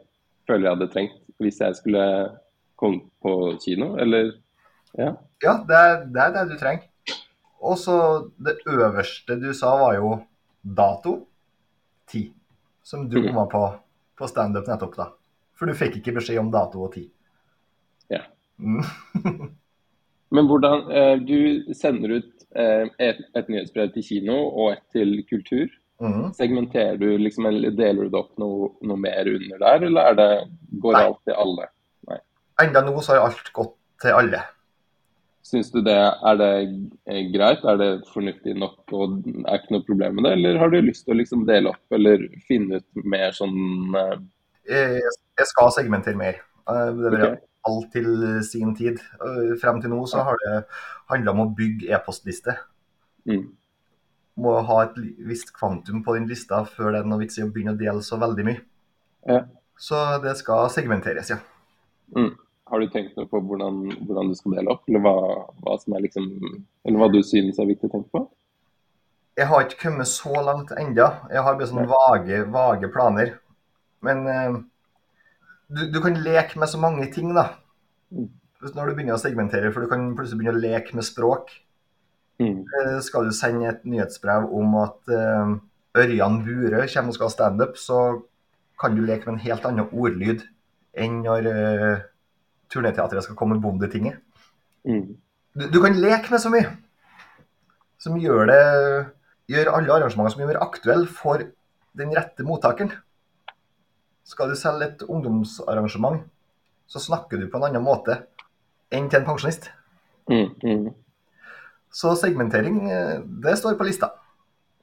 føler 0.50 0.66
jeg 0.66 0.76
hadde 0.76 0.90
trengt 0.96 1.24
hvis 1.38 1.62
jeg 1.62 1.78
skulle 1.78 2.04
komme 2.78 3.06
på 3.24 3.34
kino, 3.62 3.94
eller 4.02 4.34
ja. 4.98 5.14
Ja, 5.44 5.60
det 5.68 5.78
er, 5.78 5.98
det 6.10 6.24
er 6.24 6.34
det 6.34 6.46
du 6.50 6.56
trenger. 6.58 6.88
Og 7.62 7.78
så 7.78 7.98
det 8.42 8.58
øverste 8.70 9.38
du 9.42 9.52
sa 9.58 9.76
var 9.78 9.98
jo 9.98 10.16
dato 10.62 11.20
ti, 12.10 12.32
Som 12.84 13.10
du 13.10 13.20
var 13.34 13.50
på 13.52 13.64
på 14.18 14.28
standup 14.28 14.68
nettopp, 14.68 14.96
da. 14.98 15.06
For 15.58 15.70
du 15.70 15.78
fikk 15.78 16.00
ikke 16.00 16.18
beskjed 16.20 16.42
om 16.42 16.52
dato 16.54 16.84
og 16.86 16.94
tid. 16.96 17.10
Ja. 18.14 18.24
Mm. 18.58 18.84
Men 20.36 20.50
hvordan 20.50 20.92
eh, 20.92 21.16
Du 21.24 21.74
sender 21.78 22.18
ut 22.20 22.48
eh, 22.56 22.88
et, 23.00 23.22
et, 23.36 23.50
nyhetsbrev 23.50 23.94
til 23.96 24.06
kino 24.06 24.38
og 24.48 24.74
et 24.76 24.84
til 24.96 25.22
kultur. 25.30 25.70
Mm. 26.04 26.34
Segmenterer 26.38 27.00
du 27.02 27.08
liksom, 27.18 27.48
eller 27.50 27.74
deler 27.74 28.06
du 28.06 28.14
det 28.14 28.20
opp 28.20 28.36
noe, 28.42 28.74
noe 28.86 29.02
mer 29.02 29.30
under 29.32 29.64
der, 29.64 29.88
eller 29.88 30.12
er 30.12 30.20
det, 30.20 30.30
går 30.84 30.94
Nei. 30.94 31.08
alt 31.08 31.24
til 31.26 31.40
alle? 31.46 31.72
Nei. 32.12 32.20
Enda 32.62 32.84
nå 32.86 32.94
så 33.02 33.16
har 33.16 33.32
alt 33.32 33.50
gått 33.56 33.74
til 34.04 34.20
alle. 34.20 34.44
Syns 35.48 35.72
du 35.72 35.80
det 35.82 35.96
er 35.96 36.38
det 36.38 36.52
eh, 37.08 37.24
greit, 37.34 37.64
er 37.66 37.80
det 37.82 37.92
fornuftig 38.12 38.54
nok 38.60 38.94
og 38.94 39.22
er 39.26 39.62
ikke 39.62 39.78
noe 39.78 39.88
problem 39.88 40.20
med 40.20 40.28
det, 40.28 40.36
eller 40.38 40.62
har 40.62 40.74
du 40.74 40.82
lyst 40.84 41.08
til 41.08 41.16
å 41.16 41.22
liksom 41.22 41.48
dele 41.50 41.72
opp 41.72 41.98
eller 41.98 42.28
finne 42.50 42.82
ut 42.82 43.06
mer 43.08 43.34
sånn 43.34 43.56
uh... 44.72 45.00
Jeg 45.38 45.52
skal 45.52 45.74
segmentere 45.76 46.18
mer. 46.18 46.40
Eh, 46.68 46.88
det 46.98 47.12
blir 47.14 47.26
okay. 47.28 47.44
alt 47.70 47.92
til 47.94 48.10
sin 48.48 48.74
tid. 48.78 48.98
Frem 49.62 49.82
til 49.84 49.94
nå 49.94 50.00
så 50.10 50.24
har 50.26 50.40
det 50.44 50.56
handla 51.12 51.36
om 51.36 51.44
å 51.46 51.52
bygge 51.58 51.92
e-postliste. 51.94 52.56
Mm. 53.30 53.46
Må 54.42 54.56
ha 54.66 54.80
et 54.86 54.98
visst 55.30 55.54
kvantum 55.54 56.02
på 56.06 56.18
den 56.18 56.26
lista 56.30 56.64
før 56.70 56.94
det 56.94 57.04
er 57.04 57.12
noe 57.12 57.22
vits 57.22 57.38
i 57.40 57.46
å 57.46 57.52
begynne 57.52 57.76
å 57.76 57.80
dele 57.80 58.02
så 58.06 58.20
veldig 58.22 58.48
mye. 58.50 58.64
Ja. 59.30 59.44
Så 59.78 60.02
det 60.24 60.34
skal 60.40 60.72
segmenteres, 60.74 61.30
ja. 61.36 61.38
Mm. 62.16 62.34
Har 62.68 62.82
du 62.82 62.90
tenkt 62.92 63.16
noe 63.16 63.30
på 63.30 63.40
hvordan, 63.46 63.84
hvordan 64.08 64.32
du 64.32 64.36
skal 64.36 64.58
dele 64.58 64.74
opp, 64.74 64.84
eller 64.90 65.04
hva, 65.06 65.16
hva, 65.62 65.78
som 65.80 65.96
er 65.96 66.04
liksom, 66.04 66.26
eller 66.84 67.00
hva 67.00 67.08
du 67.14 67.22
synes 67.24 67.60
er 67.62 67.70
viktig 67.70 67.88
å 67.88 67.94
tenke 67.94 68.12
på? 68.12 68.24
Jeg 69.38 69.48
har 69.52 69.64
ikke 69.64 69.84
kommet 69.86 70.10
så 70.10 70.34
langt 70.42 70.74
ennå. 70.74 71.08
Jeg 71.30 71.44
har 71.46 71.58
bare 71.60 71.70
sånne 71.70 71.86
vage, 71.92 72.40
vage 72.52 72.90
planer. 72.92 73.36
Men 74.08 74.26
eh, 74.32 74.58
du, 75.68 75.86
du, 75.92 76.02
kan 76.04 76.18
leke 76.24 76.60
med 76.60 76.72
så 76.72 76.80
mange 76.82 77.08
ting, 77.14 77.34
da. 77.36 77.50
Mm. 78.12 78.30
Når 78.74 78.90
du 78.90 78.98
begynner 78.98 79.18
å 79.18 79.22
segmentere, 79.22 79.72
for 79.74 79.86
du 79.86 79.92
kan 79.92 80.14
plutselig 80.18 80.42
begynne 80.42 80.58
å 80.58 80.64
leke 80.64 80.98
med 80.98 81.06
språk. 81.06 81.52
Mm. 82.42 82.64
Eh, 82.64 82.98
skal 83.06 83.28
du 83.28 83.36
sende 83.36 83.70
et 83.70 83.86
nyhetsbrev 83.86 84.48
om 84.54 84.78
at 84.82 85.14
eh, 85.14 85.54
Ørjan 85.98 86.42
Burøe 86.46 86.88
kommer 86.90 87.14
og 87.14 87.18
skal 87.18 87.30
ha 87.30 87.34
standup, 87.34 87.78
så 87.82 88.02
kan 88.78 88.96
du 88.96 89.02
leke 89.06 89.26
med 89.26 89.38
en 89.38 89.46
helt 89.46 89.66
annen 89.66 89.90
ordlyd 89.90 90.44
enn 90.98 91.22
når 91.24 91.48
uh, 91.50 92.04
turneteatret 92.74 93.26
skal 93.26 93.38
komme 93.38 93.58
Bondetinget. 93.62 94.20
Mm. 94.86 95.18
Du, 95.58 95.64
du, 95.74 95.80
kan 95.82 95.98
leke 95.98 96.30
med 96.30 96.42
så 96.42 96.52
mye 96.54 96.70
som 98.02 98.18
gjør 98.22 98.46
det 98.50 98.62
gjør 99.50 99.72
alle 99.74 99.96
arrangementer 99.96 100.36
så 100.36 100.42
mye 100.42 100.52
mer 100.52 100.62
aktuelle 100.64 101.10
for 101.10 101.44
den 101.98 102.14
rette 102.16 102.46
mottakeren. 102.46 102.92
Skal 104.28 104.52
du 104.52 104.58
selge 104.60 104.90
et 104.90 105.04
ungdomsarrangement, 105.08 106.26
så 106.88 107.00
snakker 107.00 107.40
du 107.40 107.48
på 107.48 107.60
en 107.60 107.70
annen 107.70 107.84
måte 107.84 108.20
enn 108.92 109.08
til 109.12 109.22
en 109.22 109.28
pensjonist. 109.28 109.70
Mm, 110.28 110.50
mm, 110.64 110.88
Så 111.92 112.16
segmentering, 112.20 112.90
eh, 112.92 113.22
det 113.44 113.58
står 113.58 113.78
på 113.80 113.88
lista. 113.88 114.12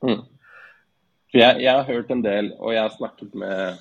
mm. 0.03 0.23
Jeg, 1.35 1.63
jeg 1.63 1.75
har 1.75 1.83
hørt 1.83 2.11
en 2.11 2.23
del, 2.23 2.53
og 2.61 2.73
jeg 2.73 2.83
har 2.83 2.93
snakket 2.95 3.35
med, 3.35 3.79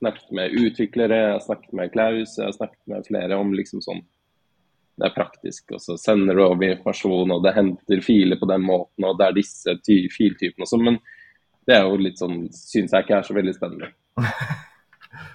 snakket 0.00 0.32
med 0.34 0.54
utviklere, 0.58 1.14
jeg 1.14 1.32
har 1.32 1.44
snakket 1.44 1.72
med 1.72 1.92
Klaus, 1.92 2.38
jeg 2.38 2.44
har 2.44 2.56
snakket 2.56 2.86
med 2.90 3.06
flere 3.06 3.36
om 3.38 3.52
liksom 3.54 3.80
sånn 3.80 4.02
Det 4.98 5.06
er 5.06 5.14
praktisk, 5.14 5.70
og 5.76 5.78
så 5.78 5.94
sender 5.94 6.34
du 6.34 6.42
over 6.42 6.72
informasjon, 6.72 7.30
og 7.30 7.44
det 7.44 7.54
henter 7.54 8.00
filer 8.02 8.36
på 8.36 8.48
den 8.50 8.64
måten, 8.66 9.04
og 9.06 9.14
det 9.20 9.28
er 9.28 9.36
disse 9.36 9.76
ty 9.86 10.08
filtypene 10.10 10.66
og 10.66 10.72
sånn. 10.72 10.82
Men 10.88 10.98
det 11.70 11.76
er 11.76 11.86
jo 11.86 12.00
litt 12.02 12.18
sånn 12.18 12.48
Syns 12.50 12.90
jeg 12.90 13.06
ikke 13.06 13.20
er 13.20 13.28
så 13.28 13.36
veldig 13.36 13.54
spennende. 13.54 13.92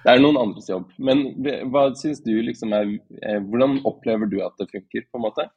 Det 0.04 0.12
er 0.12 0.22
noen 0.22 0.38
andres 0.40 0.68
jobb. 0.70 0.90
Men 1.02 1.24
hva 1.72 1.88
syns 1.98 2.22
du 2.24 2.32
liksom 2.32 2.74
er 2.76 2.86
eh, 3.22 3.40
Hvordan 3.42 3.80
opplever 3.88 4.30
du 4.30 4.38
at 4.44 4.56
det 4.60 4.70
funker, 4.70 5.06
på 5.08 5.20
en 5.20 5.24
måte? 5.26 5.48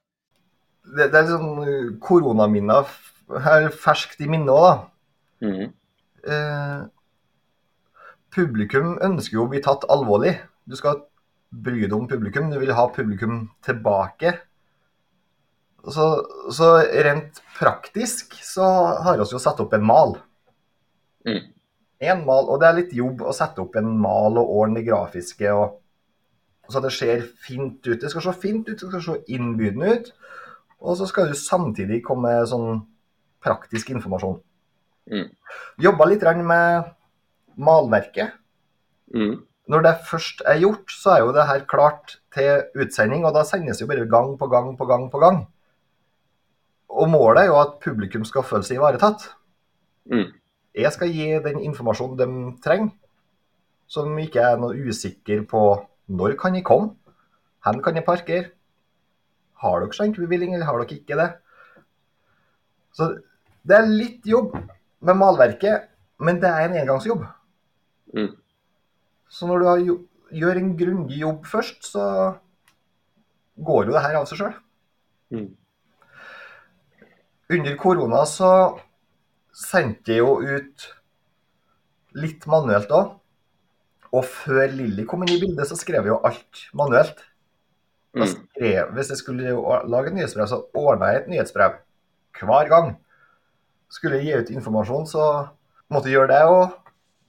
Det, 0.88 1.09
det 1.13 1.19
er 1.19 1.29
sånn 1.29 1.63
eh, 1.65 1.89
koronaminner 2.03 2.88
her 3.43 3.67
ferskt 3.75 4.24
i 4.24 4.29
minnet 4.31 4.53
òg, 4.53 4.67
da. 4.67 5.47
Mm. 5.47 5.74
Eh, 6.27 6.79
publikum 8.33 8.95
ønsker 9.03 9.38
jo 9.38 9.45
å 9.45 9.51
bli 9.51 9.62
tatt 9.63 9.86
alvorlig. 9.91 10.38
Du 10.67 10.75
skal 10.79 11.03
bry 11.51 11.83
deg 11.86 11.95
om 11.95 12.07
publikum, 12.09 12.50
du 12.51 12.59
vil 12.62 12.75
ha 12.75 12.88
publikum 12.93 13.45
tilbake. 13.65 14.33
Så, 15.88 16.07
så 16.51 16.74
rent 17.05 17.39
praktisk 17.55 18.36
så 18.43 18.65
har 19.05 19.19
vi 19.19 19.27
jo 19.31 19.39
satt 19.39 19.62
opp 19.63 19.75
en 19.77 19.86
mal. 19.88 20.17
Mm. 21.27 21.45
En 22.00 22.24
mal, 22.27 22.46
og 22.46 22.62
det 22.62 22.68
er 22.68 22.77
litt 22.77 22.94
jobb 22.94 23.24
å 23.25 23.34
sette 23.34 23.63
opp 23.63 23.77
en 23.80 23.89
mal 24.01 24.38
og 24.38 24.51
ordne 24.62 24.82
det 24.82 24.88
grafiske. 24.89 25.54
Og, 25.54 25.80
så 26.70 26.82
det 26.84 26.92
ser 26.94 27.24
fint 27.42 27.80
ut. 27.88 28.00
Det 28.01 28.12
skal 28.12 28.27
se 28.27 28.36
fint 28.42 28.68
ut, 28.70 28.77
det 28.77 28.92
skal 28.92 29.06
se 29.06 29.18
innbydende 29.34 29.96
ut. 29.96 30.12
Og 30.77 31.00
så 31.00 31.08
skal 31.10 31.32
du 31.32 31.38
samtidig 31.39 32.04
komme 32.06 32.30
med 32.30 32.51
sånn 32.51 32.84
praktisk 33.44 33.89
informasjon. 33.94 34.38
Mm. 35.10 35.30
Jobba 35.82 36.08
litt 36.10 36.25
med 36.46 36.94
malverket. 37.58 38.36
Mm. 39.16 39.39
Når 39.68 39.84
det 39.84 39.94
først 40.08 40.44
er 40.48 40.62
gjort, 40.62 40.92
så 40.92 41.16
er 41.16 41.22
jo 41.24 41.34
det 41.36 41.48
her 41.50 41.66
klart 41.68 42.18
til 42.36 42.63
utsending, 42.77 43.25
og 43.27 43.34
da 43.36 43.44
sendes 43.48 43.82
jo 43.82 43.88
bare 43.89 44.08
gang 44.08 44.36
på 44.39 44.48
gang 44.51 44.75
på 44.77 44.86
gang 44.88 45.08
på 45.12 45.20
gang. 45.20 45.42
Og 46.88 47.10
målet 47.12 47.44
er 47.44 47.50
jo 47.51 47.58
at 47.60 47.80
publikum 47.84 48.24
skal 48.25 48.46
føle 48.48 48.63
seg 48.63 48.80
ivaretatt. 48.80 49.27
Mm. 50.12 50.30
Jeg 50.77 50.93
skal 50.93 51.10
gi 51.10 51.27
den 51.41 51.62
informasjonen 51.65 52.17
de 52.19 52.55
trenger, 52.62 52.93
som 53.89 54.17
ikke 54.22 54.43
er 54.43 54.60
noe 54.62 54.77
usikker 54.88 55.41
på 55.50 55.62
når 56.07 56.36
kan 56.39 56.55
jeg 56.55 56.65
komme, 56.67 56.93
hvor 57.63 57.81
kan 57.84 57.98
jeg 57.98 58.05
parkere, 58.07 58.51
har 59.57 59.79
dere 59.81 59.96
skjenkebevilling 59.96 60.53
eller 60.53 60.67
har 60.69 60.77
dere 60.79 61.00
ikke 61.00 61.17
det? 61.17 61.29
Så 62.93 63.10
det 63.67 63.75
er 63.75 63.89
litt 63.89 64.27
jobb 64.27 64.53
med 64.53 65.17
malverket, 65.17 65.89
men 66.22 66.39
det 66.41 66.50
er 66.50 66.67
en 66.67 66.77
engangsjobb. 66.84 67.25
Mm. 68.13 68.36
Så 69.29 69.50
når 69.50 69.60
du 69.60 69.67
har 69.67 69.81
gjør 70.38 70.60
en 70.60 70.74
grundig 70.79 71.22
jobb 71.22 71.46
først, 71.48 71.89
så 71.91 72.05
går 73.57 73.88
jo 73.88 73.96
det 73.96 74.03
her 74.05 74.19
av 74.19 74.27
seg 74.29 74.41
sjøl. 74.41 74.55
Mm. 75.34 75.50
Under 77.57 77.77
korona 77.79 78.24
så 78.27 78.51
sendte 79.57 80.13
jeg 80.13 80.21
jo 80.21 80.35
ut 80.43 80.85
litt 82.17 82.45
manuelt 82.49 82.91
òg. 82.93 83.15
Og 84.15 84.23
før 84.23 84.69
Lilly 84.71 85.03
kom 85.09 85.25
inn 85.25 85.33
i 85.35 85.41
bildet, 85.41 85.67
så 85.67 85.75
skrev 85.77 86.05
jeg 86.05 86.13
jo 86.13 86.21
alt 86.25 86.61
manuelt. 86.77 87.19
Da 88.15 88.23
Mm. 88.23 88.31
skrev, 88.31 88.93
hvis 88.95 89.09
jeg 89.11 89.17
skulle 89.19 89.51
lage 89.91 90.07
et 90.07 90.15
nyhetsbrev, 90.15 90.47
så 90.47 90.63
ordna 90.73 91.11
jeg 91.11 91.21
et 91.21 91.27
nyhetsbrev 91.33 91.75
hver 92.39 92.69
gang. 92.69 92.95
Skulle 93.89 94.17
jeg 94.17 94.25
gi 94.25 94.37
ut 94.39 94.49
informasjon, 94.57 95.05
så 95.05 95.49
måtte 95.91 96.09
jeg 96.09 96.15
gjøre 96.17 96.31
det 96.31 96.41
òg 96.47 96.71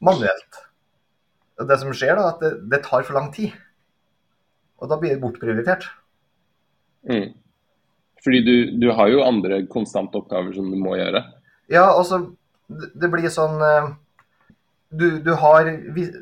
manuelt. 0.01 0.63
Og 1.59 1.67
Det 1.69 1.79
som 1.81 1.91
skjer, 1.93 2.15
da, 2.17 2.29
at 2.29 2.41
det, 2.41 2.71
det 2.71 2.85
tar 2.85 3.03
for 3.03 3.15
lang 3.19 3.33
tid. 3.35 3.53
Og 4.79 4.89
da 4.89 4.97
blir 4.97 5.11
det 5.11 5.21
bortprioritert. 5.21 5.85
Mm. 7.09 7.35
Fordi 8.23 8.41
du, 8.47 8.79
du 8.79 8.93
har 8.93 9.09
jo 9.09 9.25
andre 9.27 9.67
konstante 9.67 10.15
oppgaver 10.19 10.55
som 10.55 10.71
du 10.71 10.77
må 10.79 10.97
gjøre. 10.97 11.25
Ja, 11.69 11.87
altså 11.93 12.21
Det 12.69 13.09
blir 13.13 13.31
sånn 13.33 13.63
eh, 13.65 13.89
du, 14.89 15.19
du, 15.25 15.33
har, 15.37 15.69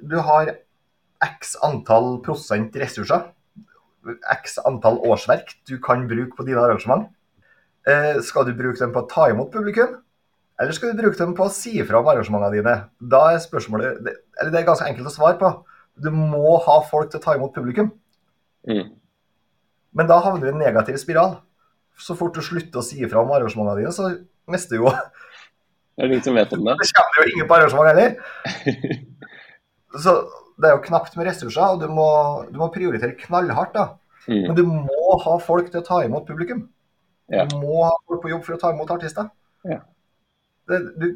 du 0.03 0.17
har 0.27 0.53
x 1.23 1.55
antall 1.67 2.17
prosent 2.27 2.75
ressurser. 2.79 3.29
X 4.33 4.59
antall 4.67 4.99
årsverk 5.07 5.53
du 5.71 5.77
kan 5.83 6.07
bruke 6.11 6.35
på 6.39 6.47
dine 6.47 6.63
arrangement. 6.63 7.07
Eh, 7.87 8.19
skal 8.27 8.47
du 8.47 8.55
bruke 8.59 8.79
dem 8.81 8.95
på 8.95 9.05
å 9.05 9.09
ta 9.11 9.29
imot 9.31 9.53
publikum, 9.55 10.01
eller 10.59 10.75
skal 10.75 10.93
du 10.93 11.03
bruke 11.03 11.19
dem 11.21 11.35
på 11.37 11.47
å 11.47 11.53
si 11.53 11.75
fra 11.87 12.01
om 12.01 12.11
arrangementene 12.11 12.59
dine? 12.59 12.77
Da 12.99 13.23
er 13.35 13.43
spørsmålet 13.45 14.07
Eller 14.41 14.53
det 14.53 14.61
er 14.61 14.69
ganske 14.69 14.87
enkelt 14.89 15.11
å 15.11 15.15
svare 15.15 15.39
på. 15.41 15.51
Du 16.01 16.09
må 16.13 16.57
ha 16.65 16.77
folk 16.91 17.11
til 17.13 17.21
å 17.21 17.25
ta 17.25 17.37
imot 17.37 17.55
publikum. 17.55 17.91
Mm. 18.69 18.95
Men 19.97 20.09
da 20.09 20.19
havner 20.25 20.43
du 20.43 20.49
i 20.49 20.55
en 20.55 20.61
negativ 20.61 20.99
spiral. 21.01 21.39
Så 22.01 22.17
fort 22.17 22.35
du 22.37 22.43
slutter 22.45 22.81
å 22.81 22.85
si 22.85 23.05
fra 23.09 23.23
om 23.23 23.33
arrangementene 23.33 23.79
dine, 23.81 23.93
så 23.95 24.11
mister 24.53 24.77
du 24.77 24.85
jo 24.85 24.93
Det 25.97 26.05
er 26.05 26.11
ingen 26.13 26.23
som 26.27 26.37
vet 26.37 26.53
om 26.53 26.65
det. 26.67 26.75
Det 26.83 26.91
kommer 26.97 27.23
jo 27.23 27.33
ingen 27.33 27.49
på 27.49 27.57
arrangement 27.57 27.89
heller. 27.89 28.17
Så 30.05 30.13
det 30.61 30.69
er 30.69 30.75
jo 30.77 30.83
knapt 30.85 31.17
med 31.17 31.29
ressurser, 31.31 31.73
og 31.73 31.81
du 31.81 31.89
må, 31.93 32.09
du 32.53 32.59
må 32.61 32.69
prioritere 32.75 33.17
knallhardt. 33.21 33.75
da. 33.77 33.87
Mm. 34.29 34.43
Men 34.49 34.55
du 34.59 34.63
må 34.69 35.17
ha 35.25 35.37
folk 35.41 35.71
til 35.73 35.81
å 35.81 35.87
ta 35.87 36.03
imot 36.05 36.27
publikum. 36.29 36.67
Ja. 37.33 37.45
Du 37.49 37.57
må 37.63 37.81
ha 37.87 37.93
folk 38.07 38.23
på 38.25 38.31
jobb 38.33 38.45
for 38.47 38.57
å 38.57 38.61
ta 38.61 38.73
imot 38.75 38.93
artister. 38.93 39.29
Ja. 39.67 39.81
Det, 40.69 40.81
du, 41.01 41.07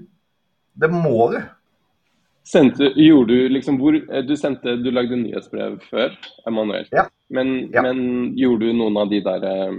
det 0.80 0.90
må 0.92 1.28
du. 1.34 1.40
Sendte, 2.50 2.88
gjorde 2.96 3.36
du 3.36 3.50
liksom 3.52 3.76
hvor 3.78 3.94
Du 4.24 4.30
sendte 4.38 4.72
Du 4.80 4.88
lagde 4.94 5.18
nyhetsbrev 5.20 5.76
før, 5.90 6.14
Emanuel. 6.48 6.88
Ja. 6.94 7.04
Men, 7.28 7.68
Ja. 7.74 7.82
men 7.84 8.32
gjorde 8.38 8.70
du 8.70 8.78
noen 8.80 8.96
av 8.98 9.10
de 9.12 9.20
der 9.26 9.44
eh, 9.46 9.76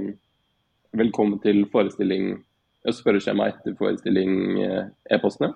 velkommen 1.01 1.41
til 1.43 1.65
forestilling 1.73 2.35
Spørreskjema 2.89 3.49
etter 3.51 3.75
forestilling-e-postene? 3.77 5.51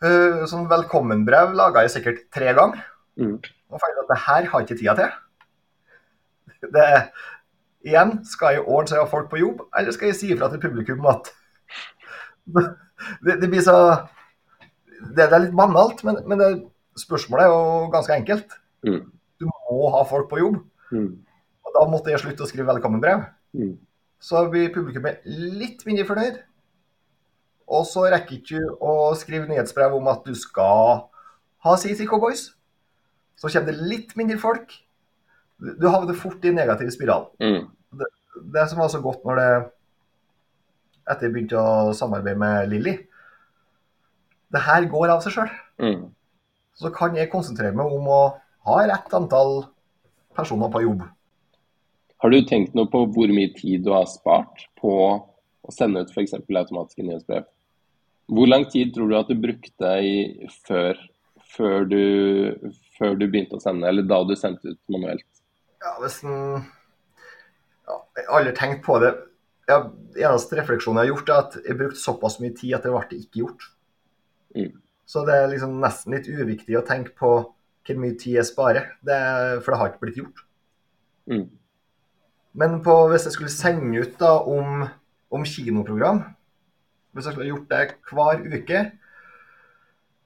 Uh, 0.00 0.44
Sånn 0.48 0.68
velkommenbrev 0.70 1.52
laga 1.58 1.82
jeg 1.84 1.96
sikkert 1.98 2.22
tre 2.34 2.54
ganger. 2.56 2.84
Mm. 3.20 3.36
Og 3.68 3.82
fant 3.82 4.00
at 4.04 4.12
det 4.12 4.20
her 4.24 4.48
har 4.52 4.64
ikke 4.64 4.78
tida 4.78 4.94
til. 4.98 5.10
Det 6.72 6.86
Igjen, 7.86 8.16
skal 8.26 8.56
jeg 8.56 8.64
ordne 8.66 8.90
så 8.90 8.96
jeg 8.96 9.04
har 9.04 9.10
folk 9.12 9.28
på 9.30 9.38
jobb, 9.38 9.60
eller 9.78 9.94
skal 9.94 10.10
jeg 10.10 10.16
si 10.18 10.30
ifra 10.34 10.48
til 10.50 10.60
publikum 10.60 11.04
at 11.06 11.28
det, 13.22 13.36
det 13.38 13.46
blir 13.46 13.62
så 13.62 13.76
Det, 14.98 15.28
det 15.28 15.30
er 15.30 15.44
litt 15.44 15.54
banalt, 15.54 16.02
men, 16.02 16.18
men 16.26 16.40
det, 16.42 16.48
spørsmålet 16.98 17.46
er 17.46 17.52
jo 17.52 17.90
ganske 17.92 18.16
enkelt. 18.16 18.56
Mm. 18.82 19.04
Du 19.38 19.46
må 19.46 19.90
ha 19.94 20.00
folk 20.08 20.26
på 20.30 20.40
jobb. 20.40 20.56
Mm. 20.90 21.12
Og 21.62 21.76
da 21.76 21.84
måtte 21.86 22.10
jeg 22.10 22.18
slutte 22.24 22.42
å 22.42 22.48
skrive 22.50 22.72
velkommenbrev. 22.72 23.22
Mm. 23.54 23.76
Så 24.18 24.42
blir 24.50 24.72
publikummet 24.74 25.22
litt 25.26 25.84
mindre 25.86 26.06
fornøyd. 26.08 26.40
Og 27.68 27.84
så 27.86 28.06
rekker 28.08 28.38
ikke 28.38 28.58
du 28.58 28.76
å 28.80 29.14
skrive 29.18 29.48
nyhetsbrev 29.50 29.94
om 29.98 30.08
at 30.10 30.24
du 30.26 30.34
skal 30.38 31.08
ha 31.64 31.74
CC 31.78 32.06
Cowboys. 32.08 32.48
Så 33.38 33.50
kommer 33.52 33.72
det 33.72 33.88
litt 33.90 34.14
mindre 34.18 34.38
folk. 34.40 34.72
Du 35.58 35.88
havner 35.90 36.16
fort 36.16 36.44
i 36.44 36.50
en 36.52 36.58
negativ 36.58 36.90
spiral. 36.94 37.28
Mm. 37.42 37.68
Det 38.54 38.64
som 38.70 38.80
var 38.80 38.90
så 38.92 39.02
godt 39.02 39.26
når 39.26 39.42
det 39.42 39.50
Etter 41.08 41.24
jeg 41.24 41.32
begynte 41.32 41.56
å 41.56 41.94
samarbeide 41.96 42.36
med 42.36 42.66
Lilly 42.68 42.92
Det 44.52 44.60
her 44.60 44.84
går 44.92 45.14
av 45.14 45.22
seg 45.24 45.32
sjøl. 45.38 45.54
Mm. 45.80 46.02
Så 46.76 46.92
kan 46.94 47.16
jeg 47.16 47.30
konsentrere 47.32 47.72
meg 47.74 47.94
om 47.96 48.10
å 48.12 48.20
ha 48.68 48.76
rett 48.86 49.14
antall 49.16 49.64
personer 50.36 50.70
på 50.72 50.82
jobb. 50.84 51.06
Har 52.18 52.34
du 52.34 52.40
tenkt 52.46 52.74
noe 52.74 52.90
på 52.90 53.04
hvor 53.14 53.30
mye 53.30 53.52
tid 53.54 53.84
du 53.86 53.92
har 53.94 54.08
spart 54.10 54.64
på 54.80 54.94
å 55.14 55.74
sende 55.74 56.02
ut 56.02 56.10
f.eks. 56.10 56.34
automatiske 56.34 57.04
nyhetsbrev? 57.06 57.46
Hvor 58.28 58.50
lang 58.50 58.66
tid 58.68 58.90
tror 58.94 59.08
du 59.08 59.16
at 59.16 59.30
du 59.30 59.38
brukte 59.40 59.92
i, 60.04 60.16
før, 60.66 60.98
før, 61.54 61.86
du, 61.88 62.72
før 62.98 63.14
du 63.16 63.24
begynte 63.28 63.56
å 63.56 63.62
sende, 63.62 63.88
eller 63.88 64.04
da 64.08 64.20
du 64.26 64.34
sendte 64.36 64.74
ut 64.74 64.80
manuelt? 64.92 65.28
Ja, 65.78 65.94
hvis 66.02 66.18
en 66.26 66.34
ja, 67.88 67.96
Jeg 68.18 68.26
har 68.26 68.40
aldri 68.40 68.54
tenkt 68.58 68.82
på 68.84 68.98
det. 69.00 69.14
Ja, 69.68 69.78
eneste 70.18 70.58
refleksjonen 70.58 71.00
jeg 71.00 71.08
har 71.08 71.14
gjort, 71.14 71.30
er 71.30 71.44
at 71.44 71.56
jeg 71.62 71.78
brukte 71.78 72.02
såpass 72.02 72.38
mye 72.42 72.56
tid 72.56 72.74
at 72.76 72.84
det 72.84 72.92
ble 72.92 73.20
ikke 73.22 73.42
gjort. 73.44 73.70
Mm. 74.56 74.74
Så 75.08 75.22
det 75.24 75.38
er 75.38 75.48
liksom 75.52 75.78
nesten 75.80 76.16
litt 76.16 76.28
uviktig 76.28 76.76
å 76.76 76.84
tenke 76.84 77.14
på 77.16 77.30
hvor 77.88 78.00
mye 78.02 78.18
tid 78.20 78.34
jeg 78.36 78.48
sparer, 78.50 78.90
det, 79.06 79.16
for 79.62 79.72
det 79.72 79.78
har 79.80 79.92
ikke 79.92 80.02
blitt 80.02 80.20
gjort. 80.20 80.42
Mm. 81.32 81.46
Men 82.54 82.80
på, 82.82 82.94
hvis 83.10 83.26
jeg 83.28 83.36
skulle 83.36 83.52
sende 83.52 84.00
ut 84.00 84.16
da 84.20 84.38
om, 84.40 84.86
om 85.30 85.44
kinoprogram 85.44 86.22
Hvis 87.12 87.26
jeg 87.28 87.34
skulle 87.34 87.50
gjort 87.50 87.68
det 87.70 87.82
hver 88.08 88.40
uke, 88.46 88.80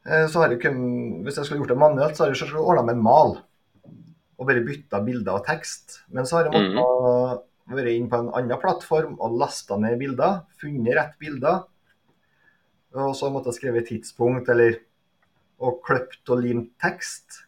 Eh, 0.02 0.26
så 0.26 0.42
har 0.42 0.50
jeg 0.50 0.62
kun, 0.64 0.78
Hvis 1.22 1.38
jeg 1.38 1.46
skulle 1.46 1.62
gjort 1.62 1.74
det 1.74 1.78
manuelt, 1.78 2.16
så 2.16 2.24
har 2.24 2.34
jeg 2.34 2.58
ordna 2.58 2.82
med 2.82 2.98
en 2.98 3.04
mal. 3.06 3.36
Og 4.38 4.46
bare 4.48 4.64
bytta 4.66 5.02
bilder 5.04 5.38
og 5.38 5.46
tekst. 5.46 6.02
Men 6.08 6.26
så 6.26 6.38
har 6.40 6.48
jeg 6.50 6.74
måttet 6.74 7.46
vært 7.72 7.92
inn 7.92 8.08
på 8.10 8.18
en 8.18 8.32
annen 8.34 8.58
plattform 8.58 9.14
og 9.22 9.36
lasta 9.38 9.78
ned 9.78 9.98
bilder. 10.00 10.42
Funnet 10.58 10.98
rett 10.98 11.14
bilder. 11.22 11.62
Og 12.98 13.14
så 13.16 13.30
måtte 13.30 13.52
jeg 13.52 13.60
skrevet 13.60 13.88
tidspunkt 13.88 14.50
eller 14.52 14.80
og 15.62 15.78
kløpt 15.86 16.26
og 16.34 16.42
limt 16.42 16.72
tekst. 16.82 17.44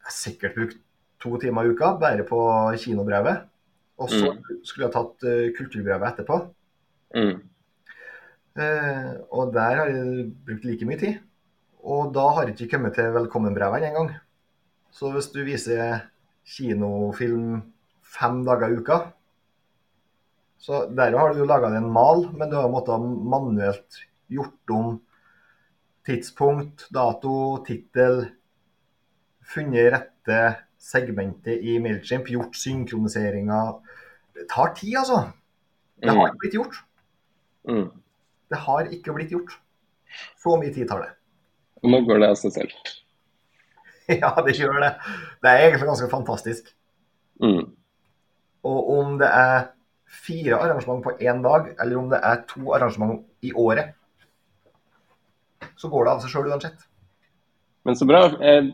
Jeg 0.00 0.08
har 0.08 0.16
sikkert 0.16 0.56
brukt 0.56 0.80
to 1.20 1.36
timer 1.40 1.68
i 1.68 1.74
uka 1.74 1.92
bare 2.00 2.24
på 2.24 2.38
kinobrevet. 2.80 3.44
Og 4.04 4.12
så 4.12 4.34
skulle 4.66 4.86
jeg 4.86 4.94
tatt 4.94 5.26
uh, 5.26 5.50
kulturbrevet 5.56 6.10
etterpå. 6.12 6.40
Mm. 7.16 7.36
Uh, 8.54 9.12
og 9.34 9.54
der 9.54 9.80
har 9.80 9.90
jeg 9.90 10.28
brukt 10.46 10.66
like 10.68 10.88
mye 10.88 11.00
tid. 11.00 11.22
Og 11.84 12.12
da 12.16 12.28
har 12.36 12.48
jeg 12.48 12.56
ikke 12.56 12.76
kommet 12.76 12.96
til 12.96 13.12
velkommenbrevene 13.12 13.90
engang. 13.90 14.12
Så 14.94 15.10
hvis 15.12 15.30
du 15.34 15.42
viser 15.44 16.04
kinofilm 16.48 17.62
fem 18.14 18.42
dager 18.46 18.70
i 18.70 18.78
uka 18.78 18.98
Så 20.60 20.84
der 20.96 21.16
har 21.18 21.32
du 21.32 21.40
jo 21.42 21.48
laga 21.48 21.72
en 21.76 21.90
mal, 21.92 22.28
men 22.32 22.48
du 22.48 22.56
har 22.56 22.70
måttet 22.72 23.00
manuelt 23.00 23.98
gjort 24.32 24.70
om 24.72 24.94
tidspunkt, 26.06 26.86
dato, 26.94 27.64
tittel. 27.66 28.22
Funnet 29.44 29.90
rette 29.92 30.38
segmentet 30.80 31.60
i 31.60 31.76
Mailchimp, 31.84 32.30
gjort 32.32 32.56
synkroniseringer. 32.56 33.74
Det 34.34 34.48
tar 34.50 34.74
tid, 34.78 34.96
altså. 35.02 35.20
Det 36.02 36.10
har 36.10 36.26
ikke 36.28 36.42
blitt 36.42 36.56
gjort. 36.58 36.80
Mm. 37.68 37.86
Det 38.50 38.60
har 38.66 38.90
ikke 38.92 39.14
blitt 39.16 39.32
gjort. 39.34 39.54
Så 40.38 40.56
mye 40.60 40.74
tid 40.74 40.88
tar 40.90 41.04
det. 41.04 41.12
Og 41.84 41.92
nå 41.92 42.00
går 42.08 42.22
det 42.22 42.30
av 42.32 42.38
seg 42.40 42.54
selv. 42.54 42.74
ja, 44.22 44.32
det 44.44 44.56
gjør 44.58 44.80
det. 44.82 44.92
Det 45.42 45.50
er 45.50 45.66
egentlig 45.68 45.90
ganske 45.90 46.10
fantastisk. 46.12 46.70
Mm. 47.42 47.72
Og 48.64 48.90
om 48.98 49.18
det 49.20 49.28
er 49.28 49.68
fire 50.24 50.58
arrangement 50.60 51.02
på 51.04 51.14
én 51.20 51.42
dag, 51.44 51.72
eller 51.80 52.00
om 52.00 52.10
det 52.12 52.20
er 52.22 52.42
to 52.48 52.72
arrangement 52.76 53.22
i 53.44 53.52
året, 53.52 53.94
så 55.80 55.90
går 55.90 56.04
det 56.04 56.12
av 56.12 56.22
seg 56.22 56.34
sjøl 56.34 56.52
uansett. 56.52 56.84
Men 57.84 57.96
så 57.96 58.06
bra. 58.08 58.22
Eh, 58.40 58.64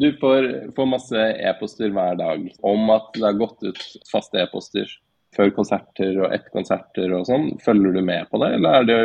du 0.00 0.06
får, 0.20 0.46
får 0.76 0.88
masse 0.88 1.24
e-poster 1.50 1.92
hver 1.92 2.16
dag 2.16 2.46
om 2.64 2.92
at 2.94 3.10
det 3.16 3.26
har 3.26 3.40
gått 3.40 3.66
ut 3.66 3.82
faste 4.08 4.40
e-poster 4.40 4.88
før 5.34 5.52
konserter 5.56 6.16
og 6.22 6.32
etter 6.32 6.54
konserter 6.54 7.12
og 7.16 7.26
sånn. 7.28 7.50
Følger 7.64 7.96
du 7.96 8.02
med 8.06 8.28
på 8.30 8.40
det, 8.42 8.52
eller 8.58 8.78
er 8.80 8.88
det, 8.88 8.98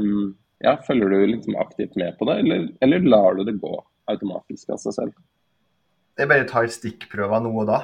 um, 0.00 0.32
ja, 0.64 0.76
følger 0.86 1.12
du 1.12 1.18
liksom 1.34 1.58
aktivt 1.60 1.96
med 2.00 2.18
på 2.18 2.28
det, 2.28 2.40
eller, 2.44 2.66
eller 2.84 3.06
lar 3.06 3.38
du 3.38 3.44
det 3.46 3.58
gå 3.62 3.74
automatisk 4.10 4.74
av 4.74 4.82
seg 4.82 4.96
selv? 4.96 5.16
Jeg 6.18 6.30
bare 6.30 6.48
tar 6.50 6.66
stikkprøver 6.72 7.44
nå 7.44 7.52
og 7.62 7.68
da 7.68 7.80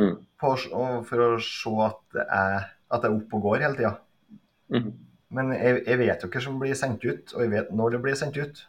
mm. 0.00 0.14
for, 0.42 0.58
for, 1.06 1.22
å 1.22 1.42
se 1.42 1.74
at 1.86 2.00
det 2.16 2.24
er, 2.26 2.68
at 2.90 3.04
det 3.04 3.10
er 3.10 3.18
opp 3.18 3.36
og 3.38 3.48
går 3.48 3.62
hele 3.62 3.78
tida. 3.78 3.94
Mm. 4.74 4.90
Men 5.34 5.54
jeg, 5.54 5.82
jeg, 5.86 6.00
vet 6.00 6.24
jo 6.24 6.30
hva 6.30 6.42
som 6.42 6.58
blir 6.60 6.78
sendt 6.78 7.06
ut, 7.06 7.34
og 7.34 7.44
jeg 7.44 7.52
vet 7.54 7.72
når 7.74 7.96
det 7.96 8.02
blir 8.04 8.18
sendt 8.18 8.38
ut. 8.38 8.64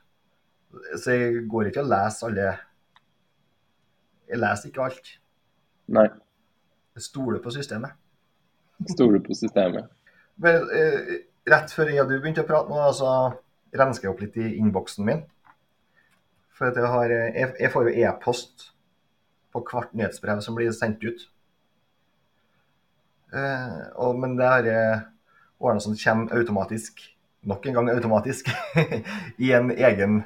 Så 0.99 1.13
jeg 1.13 1.45
går 1.49 1.69
ikke 1.69 1.85
og 1.85 1.91
leser 1.93 2.27
alle 2.27 2.47
Jeg 4.27 4.39
leser 4.41 4.71
ikke 4.71 4.87
alt. 4.89 5.11
Nei. 5.95 6.07
Jeg 6.97 7.05
stoler 7.05 7.39
på 7.43 7.53
systemet. 7.53 7.93
Stoler 8.83 9.21
på 9.23 9.35
systemet. 9.37 9.87
Vel, 10.41 10.67
eh, 10.75 11.15
rett 11.47 11.71
før 11.71 11.91
jeg 11.91 12.03
og 12.03 12.11
du 12.11 12.17
begynte 12.19 12.43
å 12.43 12.49
prate 12.49 12.71
nå, 12.71 12.81
så 12.97 13.11
rensker 13.75 14.07
jeg 14.07 14.13
opp 14.13 14.23
litt 14.23 14.37
i 14.41 14.51
innboksen 14.59 15.07
min. 15.07 15.23
For 16.55 16.71
jeg, 16.71 16.87
har, 16.91 17.11
jeg, 17.11 17.51
jeg, 17.59 17.71
får 17.71 17.89
jo 17.89 18.05
e-post 18.07 18.69
på 19.55 19.63
hvert 19.67 19.95
nyhetsbrev 19.95 20.41
som 20.43 20.55
blir 20.55 20.71
sendt 20.75 21.03
ut. 21.03 21.25
Eh, 23.35 23.81
og, 23.99 24.15
men 24.19 24.37
det 24.39 24.47
er 24.47 24.69
jeg 24.69 25.01
ordna 25.59 25.83
som 25.83 25.97
kommer 25.99 26.35
automatisk, 26.35 27.03
nok 27.47 27.67
en 27.67 27.77
gang 27.79 27.91
automatisk, 27.95 28.51
i 29.45 29.51
en 29.55 29.71
egen 29.71 30.21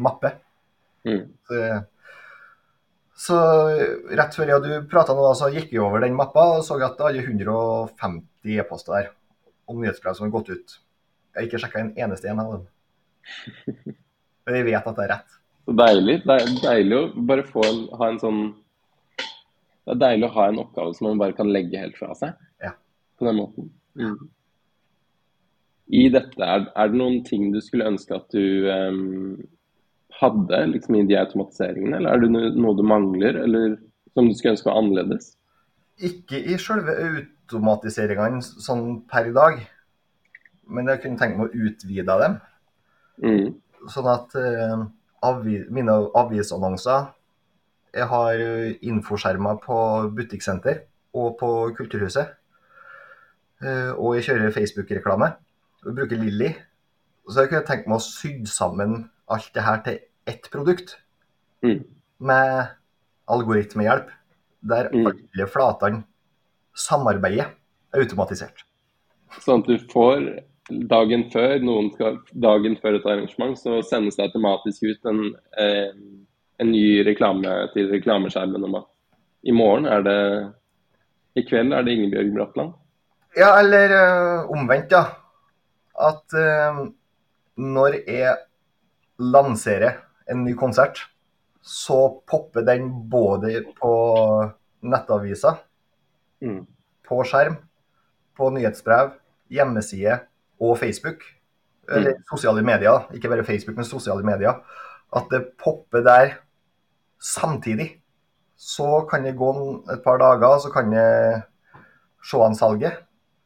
mappe. 0.00 0.34
Mm. 1.08 1.24
Så, 1.48 1.64
så, 3.20 3.38
rett 4.16 4.36
før 4.36 4.48
jeg 4.48 4.56
og 4.56 4.66
du 4.66 4.88
prata 4.88 5.14
nå, 5.16 5.24
så 5.36 5.50
gikk 5.52 5.74
vi 5.74 5.80
over 5.82 6.00
den 6.04 6.16
mappa 6.16 6.46
og 6.56 6.62
så 6.64 6.78
at 6.80 6.96
det 6.96 7.04
hadde 7.04 7.24
150 7.26 8.54
e-poster 8.62 8.96
der 8.96 9.10
om 9.68 9.82
nyhetsbrev 9.82 10.16
som 10.16 10.26
har 10.26 10.32
gått 10.38 10.48
ut. 10.54 10.78
Jeg 11.30 11.38
har 11.38 11.48
ikke 11.48 11.60
sjekka 11.62 11.82
en 11.82 11.92
eneste 12.00 12.30
en 12.30 12.40
av 12.42 12.54
dem. 12.54 12.64
Men 14.46 14.56
jeg 14.56 14.66
vet 14.70 14.88
at 14.88 14.96
det 14.96 15.04
er 15.04 15.12
rett. 15.12 15.36
Så 15.68 15.76
deilig. 15.76 16.16
Det 16.24 16.36
er 16.36 16.56
deilig 16.64 16.96
å 16.96 17.04
bare 17.28 17.44
få 17.46 17.62
ha 18.00 18.08
en 18.08 18.18
sånn 18.22 18.40
Det 19.20 19.92
er 19.94 20.00
deilig 20.00 20.26
å 20.30 20.34
ha 20.38 20.48
en 20.48 20.64
oppgave 20.64 20.96
som 20.96 21.10
man 21.10 21.20
bare 21.20 21.36
kan 21.36 21.52
legge 21.52 21.78
helt 21.78 22.00
fra 22.00 22.16
seg. 22.18 22.34
Ja. 22.62 22.72
På 23.20 23.28
den 23.28 23.38
måten. 23.38 23.70
Mm. 24.00 24.16
I 26.00 26.04
dette, 26.14 26.40
er, 26.40 26.66
er, 26.72 26.90
det 26.90 26.98
noen 26.98 27.20
ting 27.26 27.50
du 27.52 27.60
skulle 27.62 27.88
ønske 27.90 28.16
at 28.16 28.32
du 28.32 28.68
um, 28.70 29.40
hadde 30.20 30.64
liksom 30.74 30.96
i 30.98 31.06
de 31.08 31.18
automatiseringene, 31.18 31.98
eller 31.98 32.14
er 32.14 32.22
det 32.24 32.30
noe 32.60 32.76
du 32.76 32.82
mangler, 32.86 33.38
eller 33.40 33.76
som 34.14 34.28
du 34.28 34.36
skulle 34.36 34.54
ønske 34.56 34.68
var 34.68 34.80
annerledes? 34.80 35.32
Ikke 36.10 36.40
i 36.40 36.56
selve 36.60 36.94
automatiseringene 36.96 38.42
sånn 38.44 39.02
per 39.10 39.30
i 39.30 39.36
dag, 39.36 39.60
men 40.70 40.90
jeg 40.92 41.02
kunne 41.02 41.20
tenke 41.20 41.40
meg 41.40 41.50
å 41.50 41.68
utvide 41.68 42.18
dem. 42.24 42.36
Mm. 43.24 43.46
Sånn 43.90 44.08
at 44.12 44.36
uh, 44.36 44.84
avi, 45.26 45.58
mine 45.72 45.92
avisannonser 46.16 47.10
Jeg 47.90 48.06
har 48.06 48.40
infoskjermer 48.86 49.56
på 49.64 49.76
butikksenter 50.14 50.84
og 51.16 51.32
på 51.40 51.48
Kulturhuset. 51.74 52.36
Uh, 53.60 53.92
og 53.96 54.14
jeg 54.16 54.28
kjører 54.28 54.54
Facebook-reklame. 54.54 55.32
og 55.84 55.96
bruker 55.96 56.16
Lilly. 56.16 56.52
Så 57.28 57.42
jeg 57.42 57.50
kunne 57.50 57.66
tenke 57.66 57.90
meg 57.90 57.98
å 57.98 58.04
sy 58.04 58.30
sammen 58.46 59.10
alt 59.30 59.50
det 59.54 59.64
her 59.64 59.82
til 59.86 59.98
ett 60.30 60.50
produkt. 60.52 60.96
Mm. 61.64 61.82
Med 62.18 62.76
algoritmehjelp. 63.30 64.08
Der 64.60 64.90
Mm. 64.92 65.06
alle 65.06 65.46
flatene 65.48 66.04
samarbeider 66.76 67.54
automatisert. 67.96 68.64
Sånn 69.40 69.62
at 69.62 69.68
du 69.70 69.78
får 69.92 70.24
dagen 70.90 71.26
før 71.32 71.58
noen 71.64 71.90
skal, 71.94 72.18
dagen 72.34 72.76
før 72.82 72.98
et 72.98 73.06
arrangement, 73.06 73.58
så 73.58 73.80
sendes 73.86 74.18
det 74.18 74.28
automatisk 74.28 74.84
ut 74.86 75.10
en, 75.10 75.34
eh, 75.58 75.92
en 76.60 76.70
ny 76.70 77.02
reklame 77.06 77.72
til 77.74 77.90
reklameskjermen 77.90 78.64
om 78.68 78.74
at 78.82 78.88
i 79.42 79.52
morgen 79.52 79.86
er 79.86 80.02
det 80.02 80.20
I 81.36 81.44
kveld 81.46 81.72
er 81.72 81.84
det 81.86 81.92
Ingebjørg 81.94 82.32
Bratland. 82.34 82.72
Ja, 83.38 83.52
eller 83.60 83.92
øh, 83.94 84.50
omvendt, 84.50 84.90
ja. 84.90 85.04
At 85.94 86.34
øh, 86.34 86.90
når 87.56 87.96
jeg 88.06 88.36
lanserer 89.18 90.00
en 90.30 90.44
ny 90.44 90.54
konsert, 90.58 91.02
så 91.62 92.22
popper 92.30 92.64
den 92.64 92.88
både 93.10 93.64
på 93.76 93.94
nettaviser, 94.82 95.58
Mm. 96.40 96.66
på 97.04 97.22
skjerm, 97.24 97.58
på 98.36 98.50
nyhetsbrev, 98.50 99.10
hjemmeside 99.50 100.20
og 100.60 100.78
Facebook. 100.78 101.20
Eller 101.90 102.14
sosiale 102.30 102.62
medier, 102.62 103.08
ikke 103.12 103.28
bare 103.28 103.44
Facebook, 103.44 103.76
men 103.76 103.84
sosiale 103.84 104.22
medier. 104.24 104.62
At 105.12 105.26
det 105.30 105.52
popper 105.58 106.00
der 106.06 106.36
samtidig. 107.20 108.00
Så 108.56 109.06
kan 109.10 109.24
det 109.24 109.36
gå 109.36 109.50
et 109.92 110.02
par 110.04 110.18
dager, 110.18 110.58
så 110.58 110.70
kan 110.72 110.90
det 110.90 111.42
se 112.24 112.36
an 112.40 112.54
salget. 112.54 112.92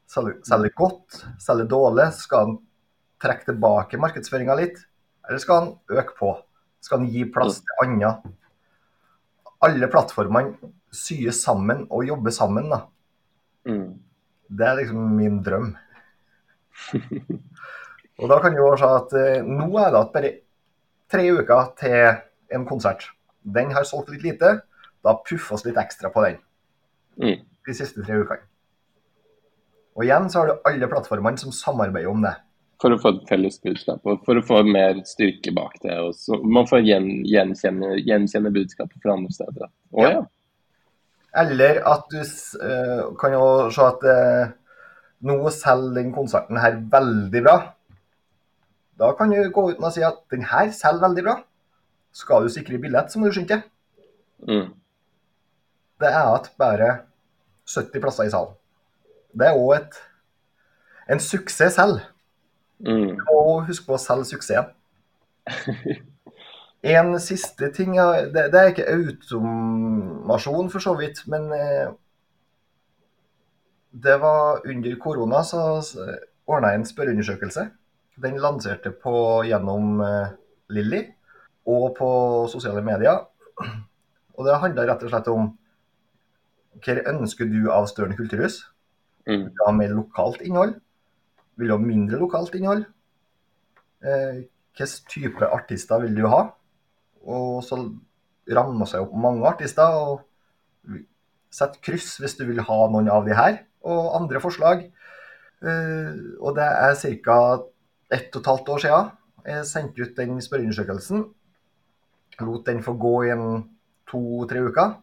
Selge 0.06 0.70
godt, 0.76 1.24
selge 1.40 1.66
dårlig. 1.70 2.12
Skal 2.12 2.38
han 2.38 2.58
trekke 3.22 3.44
tilbake 3.48 3.98
markedsføringa 3.98 4.54
litt, 4.54 4.78
eller 5.28 5.38
skal 5.38 5.60
han 5.60 5.72
øke 5.90 6.14
på? 6.18 6.34
Skal 6.84 7.00
han 7.00 7.08
gi 7.12 7.24
plass 7.32 7.62
til 7.64 7.84
andre? 7.84 8.10
Alle 9.64 9.88
plattformene 9.88 10.72
syr 10.94 11.32
sammen 11.34 11.86
og 11.88 12.04
jobber 12.06 12.34
sammen. 12.36 12.68
da. 12.70 12.82
Mm. 13.64 13.94
Det 14.52 14.66
er 14.68 14.76
liksom 14.82 15.14
min 15.16 15.38
drøm. 15.42 15.70
og 18.20 18.28
da 18.30 18.38
kan 18.44 18.56
jo 18.56 18.66
være 18.68 18.80
sånn 18.82 18.96
at 19.00 19.14
eh, 19.18 19.46
nå 19.46 19.68
er 19.80 19.90
det 19.94 20.00
at 20.02 20.12
bare 20.14 20.32
tre 21.10 21.24
uker 21.34 21.70
til 21.80 21.98
en 22.54 22.66
konsert. 22.68 23.08
Den 23.44 23.72
har 23.74 23.86
solgt 23.88 24.12
litt 24.12 24.24
lite. 24.26 24.58
Da 25.04 25.16
puffer 25.20 25.56
oss 25.56 25.64
litt 25.66 25.80
ekstra 25.80 26.12
på 26.12 26.24
den 26.26 26.40
Mm. 27.14 27.44
de 27.66 27.72
siste 27.78 28.02
tre 28.02 28.16
ukene. 28.18 28.42
Og 29.94 30.02
igjen 30.02 30.24
så 30.26 30.40
har 30.40 30.48
du 30.48 30.64
alle 30.66 30.88
plattformene 30.90 31.38
som 31.38 31.52
samarbeider 31.54 32.10
om 32.10 32.24
det. 32.24 32.32
For 32.82 32.94
å 32.94 32.98
få 33.00 33.12
et 33.14 33.28
felles 33.28 33.56
budskap 33.62 34.06
og 34.10 34.24
for 34.26 34.38
å 34.38 34.44
få 34.44 34.60
mer 34.66 34.98
styrke 35.08 35.52
bak 35.54 35.76
det. 35.84 35.94
Og 36.02 36.14
så 36.18 36.40
man 36.42 36.66
får 36.68 36.82
gjen, 36.84 37.06
gjenkjenne, 37.28 37.94
gjenkjenne 38.02 38.52
budskapet 38.54 38.98
fra 39.02 39.14
andre 39.18 39.34
steder. 39.34 39.70
Å 39.94 40.08
Ja. 40.08 40.24
Eller 41.34 41.80
at 41.90 42.04
du 42.12 42.20
eh, 42.20 43.00
kan 43.18 43.32
jo 43.34 43.46
se 43.74 43.82
at 43.82 44.04
uh, 44.06 44.52
nå 45.26 45.50
selger 45.50 45.96
den 45.96 46.12
konserten 46.14 46.60
her 46.62 46.76
veldig 46.92 47.42
bra. 47.42 47.56
Da 49.00 49.10
kan 49.18 49.32
du 49.32 49.40
gå 49.50 49.64
ut 49.72 49.82
å 49.82 49.90
si 49.90 50.04
at 50.06 50.20
den 50.30 50.46
her 50.46 50.70
selger 50.70 51.08
veldig 51.08 51.24
bra. 51.26 51.36
Skal 52.14 52.46
du 52.46 52.52
sikre 52.54 52.78
billett, 52.78 53.10
så 53.10 53.18
må 53.18 53.26
du 53.26 53.34
skynde 53.34 53.56
deg. 53.56 53.66
Mm. 54.46 54.68
Det 55.98 56.10
er 56.10 56.30
at 56.36 56.50
bare 56.60 56.90
70 57.66 58.02
plasser 58.04 58.28
i 58.28 58.34
salen. 58.34 58.54
Det 59.34 59.48
er 59.48 59.58
òg 59.58 59.98
en 61.10 61.20
suksess 61.20 61.74
selv. 61.80 62.04
Mm. 62.84 63.16
Og 63.32 63.64
husk 63.68 63.86
på 63.86 63.96
å 63.96 64.00
selge 64.00 64.34
suksessen. 64.34 64.72
En 66.84 67.14
siste 67.16 67.70
ting 67.72 67.94
det, 67.96 68.42
det 68.52 68.60
er 68.60 68.70
ikke 68.74 68.90
automasjon, 68.92 70.66
for 70.68 70.84
så 70.84 70.92
vidt, 70.98 71.22
men 71.32 71.46
eh, 71.56 71.94
det 74.04 74.18
var 74.20 74.60
under 74.68 74.98
korona 75.00 75.40
så 75.48 75.62
ordna 76.44 76.74
jeg 76.74 76.82
en 76.82 76.86
spørreundersøkelse. 76.90 77.64
Den 78.20 78.36
lanserte 78.42 78.92
på 79.00 79.16
gjennom 79.48 80.02
eh, 80.04 80.34
Lilly 80.76 81.00
og 81.64 81.94
på 81.96 82.10
sosiale 82.52 82.84
medier. 82.84 83.24
Og 84.36 84.44
det 84.44 84.60
handla 84.60 84.84
rett 84.90 85.04
og 85.06 85.12
slett 85.14 85.30
om 85.32 85.52
hva 86.84 87.00
ønsker 87.14 87.48
du 87.48 87.70
av 87.72 87.86
Støren 87.88 88.16
kulturhus? 88.18 88.60
Mm. 89.30 89.46
Ja, 89.56 89.72
med 89.72 89.94
lokalt 89.94 90.42
innhold? 90.44 90.76
Vil 91.56 91.70
du 91.70 91.74
ha 91.76 91.80
mindre 91.80 92.18
lokalt 92.20 92.54
innhold? 92.58 92.84
Eh, 94.04 94.44
Hvilken 94.74 95.06
type 95.06 95.46
artister 95.54 96.00
vil 96.02 96.16
du 96.18 96.24
ha? 96.26 96.48
Og 97.30 97.60
så 97.62 97.78
rammer 98.50 98.88
seg 98.90 99.04
opp 99.04 99.12
mange 99.14 99.46
artister. 99.46 99.86
og 99.86 100.98
Sett 101.54 101.78
kryss 101.86 102.16
hvis 102.18 102.34
du 102.34 102.42
vil 102.48 102.58
ha 102.66 102.78
noen 102.90 103.06
av 103.14 103.22
de 103.28 103.36
her, 103.38 103.60
og 103.86 104.16
andre 104.18 104.42
forslag. 104.42 104.88
Eh, 105.62 106.16
og 106.40 106.56
det 106.58 106.66
er 106.66 106.98
ca. 107.22 107.38
ett 108.10 108.34
og 108.34 108.42
et 108.42 108.50
halvt 108.50 108.68
år 108.74 108.82
siden 108.82 109.12
jeg 109.44 109.66
sendte 109.68 110.02
ut 110.02 110.16
den 110.16 110.40
spørreundersøkelsen. 110.40 111.24
Lot 112.40 112.66
den 112.66 112.82
få 112.82 112.94
gå 112.98 113.14
i 113.28 113.34
to-tre 114.10 114.62
uker. 114.64 114.94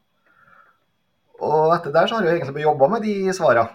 Og 1.41 1.73
etter 1.75 1.93
der 1.93 2.07
så 2.07 2.17
har 2.17 2.25
jeg 2.25 2.39
egentlig 2.41 2.65
jobba 2.65 2.87
med 2.89 3.05
de 3.05 3.33
svarene. 3.33 3.69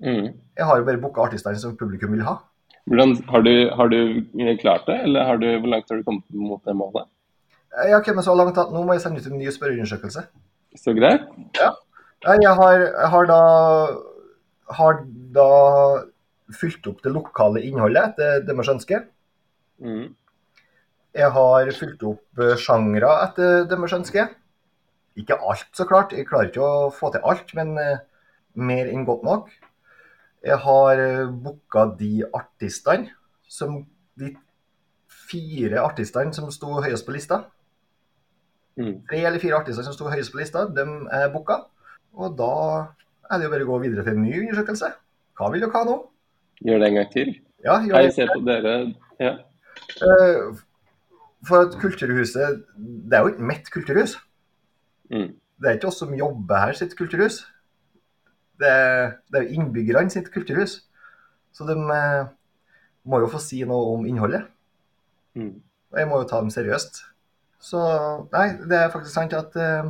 Mm. 0.00 0.34
Jeg 0.56 0.68
har 0.68 0.80
jo 0.80 0.86
bare 0.88 1.00
booka 1.00 1.26
artistene 1.26 1.58
som 1.60 1.76
publikum 1.76 2.14
vil 2.16 2.24
ha. 2.26 2.38
Hvordan, 2.86 3.16
har, 3.28 3.42
du, 3.42 3.52
har 3.74 3.90
du 3.90 3.98
klart 4.60 4.86
det, 4.86 5.00
eller 5.08 5.26
har 5.26 5.40
du, 5.42 5.48
hvor 5.58 5.72
langt 5.72 5.90
har 5.90 5.98
du 5.98 6.04
kommet 6.06 6.24
mot 6.30 6.62
det 6.64 6.76
målet? 6.78 7.08
Jeg 7.76 7.92
har 7.92 8.04
kommet 8.06 8.24
så 8.24 8.34
langt 8.38 8.58
at 8.58 8.70
nå 8.72 8.84
må 8.86 8.94
jeg 8.94 9.02
sende 9.04 9.20
ut 9.20 9.26
en 9.28 9.40
ny 9.40 9.50
spørreundersøkelse. 9.52 10.22
Så 10.78 10.94
greit. 10.96 11.26
Ja. 11.58 11.72
Jeg 12.26 12.54
har, 12.58 12.78
jeg 12.80 13.10
har 13.12 13.26
da 13.28 13.40
har 14.74 15.00
da 15.34 15.50
fylt 16.56 16.86
opp 16.90 17.02
det 17.04 17.12
lokale 17.14 17.62
innholdet 17.66 18.12
etter 18.12 18.46
deres 18.46 18.70
ønske. 18.72 19.02
Mm. 19.82 20.14
Jeg 21.16 21.32
har 21.32 21.70
fylt 21.76 22.02
opp 22.06 22.42
eh, 22.42 22.56
sjangre 22.60 23.12
etter 23.24 23.64
deres 23.70 23.94
ønske. 23.96 24.26
Ikke 25.16 25.38
alt, 25.38 25.68
så 25.76 25.86
klart. 25.88 26.12
Jeg 26.12 26.28
klarer 26.28 26.50
ikke 26.50 26.64
å 26.64 26.90
få 26.92 27.10
til 27.14 27.24
alt, 27.24 27.54
men 27.56 27.74
eh, 27.80 28.02
mer 28.56 28.90
enn 28.90 29.06
godt 29.08 29.24
nok. 29.26 29.50
Jeg 30.46 30.58
har 30.62 31.00
booka 31.42 31.88
de 31.98 32.24
artistene 32.34 33.10
som 33.50 33.80
De 34.16 34.30
fire 35.26 35.80
artistene 35.82 36.32
som 36.32 36.48
sto 36.54 36.78
høyest 36.80 37.04
på 37.06 37.12
lista. 37.12 37.42
Mm. 38.76 39.00
Tre 39.08 39.22
eller 39.24 39.42
fire 39.42 39.58
artister 39.58 39.84
som 39.84 39.94
sto 39.96 40.08
høyest 40.08 40.32
på 40.32 40.40
lista, 40.40 40.66
de 40.72 40.84
er 41.12 41.32
booka. 41.32 41.58
Og 42.16 42.36
da 42.38 42.52
er 43.26 43.40
det 43.40 43.48
jo 43.48 43.52
bare 43.52 43.66
å 43.66 43.70
gå 43.72 43.80
videre 43.82 44.04
til 44.06 44.16
en 44.16 44.22
ny 44.24 44.34
undersøkelse. 44.44 44.92
Hva 45.36 45.50
vil 45.52 45.64
dere 45.64 45.74
ha 45.74 45.82
nå? 45.88 45.96
Gjør 46.64 46.80
det 46.80 46.88
en 46.88 46.98
gang 47.00 47.10
til. 47.12 47.34
Ja, 47.64 47.80
gjør 47.84 47.98
Hei, 47.98 48.04
Jeg 48.06 48.14
ser 48.16 48.32
på 48.32 48.40
dere. 48.46 48.76
Ja. 49.20 49.34
Eh, 50.06 50.62
For 51.46 51.66
at 51.66 51.76
Kulturhuset 51.78 52.62
Det 52.76 53.16
er 53.16 53.24
jo 53.24 53.34
ikke 53.34 53.48
mitt 53.50 53.68
kulturhus. 53.70 54.16
Mm. 55.10 55.34
Det 55.60 55.68
er 55.68 55.76
ikke 55.76 55.90
oss 55.90 56.00
som 56.00 56.14
jobber 56.16 56.62
her 56.64 56.72
sitt 56.76 56.96
kulturhus. 56.96 57.44
Det 58.60 58.72
det 59.30 59.40
er 59.40 59.46
jo 59.46 59.60
innbyggerne 59.60 60.12
sitt 60.12 60.30
kulturhus. 60.34 60.80
Så 61.52 61.66
de 61.68 61.76
eh, 61.76 62.28
må 63.08 63.20
jo 63.22 63.30
få 63.32 63.40
si 63.42 63.62
noe 63.68 63.94
om 63.96 64.06
innholdet. 64.08 64.48
Mm. 65.36 65.54
Og 65.92 66.00
jeg 66.00 66.08
må 66.10 66.20
jo 66.20 66.28
ta 66.28 66.40
dem 66.42 66.52
seriøst. 66.52 67.04
Så 67.62 67.80
nei, 68.32 68.48
det 68.68 68.78
er 68.78 68.92
faktisk 68.92 69.14
sant 69.14 69.34
at 69.36 69.56
eh, 69.60 69.88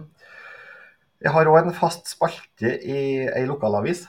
jeg 1.24 1.32
har 1.32 1.50
òg 1.50 1.62
en 1.62 1.74
fast 1.74 2.10
spalte 2.12 2.74
i 2.86 2.98
ei 3.26 3.46
lokalavis 3.48 4.04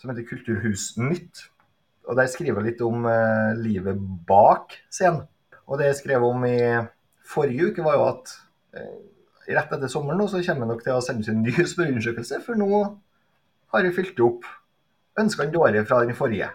som 0.00 0.12
heter 0.12 0.26
Kulturhusnytt. 0.28 1.48
Og 2.08 2.18
der 2.18 2.28
skriver 2.28 2.60
jeg 2.60 2.74
litt 2.74 2.84
om 2.84 3.06
eh, 3.08 3.54
livet 3.58 4.00
bak 4.28 4.76
scenen. 4.92 5.24
Og 5.64 5.80
det 5.80 5.88
jeg 5.90 6.00
skrev 6.02 6.24
om 6.26 6.44
i 6.44 6.58
forrige 7.24 7.70
uke, 7.70 7.84
var 7.84 7.96
jo 7.96 8.06
at 8.10 8.34
eh, 8.76 8.96
rett 9.56 9.72
etter 9.72 9.90
sommeren 9.90 10.20
nå, 10.20 10.28
så 10.28 10.42
kommer 10.44 10.66
jeg 10.66 10.72
nok 10.74 10.84
til 10.84 10.96
å 10.96 11.04
sende 11.04 11.24
ut 11.24 11.30
en 11.32 11.44
ny 11.46 11.54
spørreundersøkelse, 11.54 12.42
for 12.44 12.60
nå 12.60 12.82
har 13.74 13.88
jeg 13.88 13.96
fylt 13.96 14.20
opp 14.24 14.46
ønskene 15.20 15.52
dårlige 15.54 15.84
fra 15.88 16.00
den 16.04 16.16
forrige. 16.18 16.48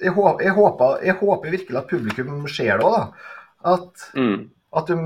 Jeg 0.00 0.14
håper, 0.16 0.42
jeg, 0.46 0.54
håper, 0.56 1.00
jeg 1.04 1.16
håper 1.20 1.52
virkelig 1.52 1.78
at 1.80 1.90
publikum 1.90 2.44
ser 2.48 2.78
det 2.80 2.86
òg. 2.88 3.24
At, 3.64 4.04
Mm. 4.16 4.50
at 4.76 4.86
de 4.90 4.96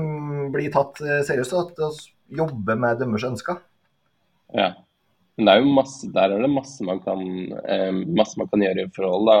blir 0.53 0.71
tatt 0.73 0.99
eh, 1.01 1.21
seriøst, 1.27 1.53
og 1.55 1.69
at 1.71 1.79
de 1.79 2.37
jobber 2.37 2.75
med 2.79 2.99
deres 2.99 3.23
ønsker. 3.27 3.59
Ja. 4.55 4.73
Men 5.37 5.45
det 5.47 5.53
er 5.53 5.61
jo 5.63 5.73
masse, 5.75 6.07
der 6.11 6.33
er 6.35 6.41
det 6.43 6.49
masse 6.51 6.83
man 6.83 6.99
kan, 6.99 7.21
eh, 7.63 7.91
masse 8.19 8.37
man 8.39 8.49
kan 8.51 8.59
gjøre 8.65 8.85
i 8.87 8.91
forhold. 8.95 9.29
da, 9.29 9.37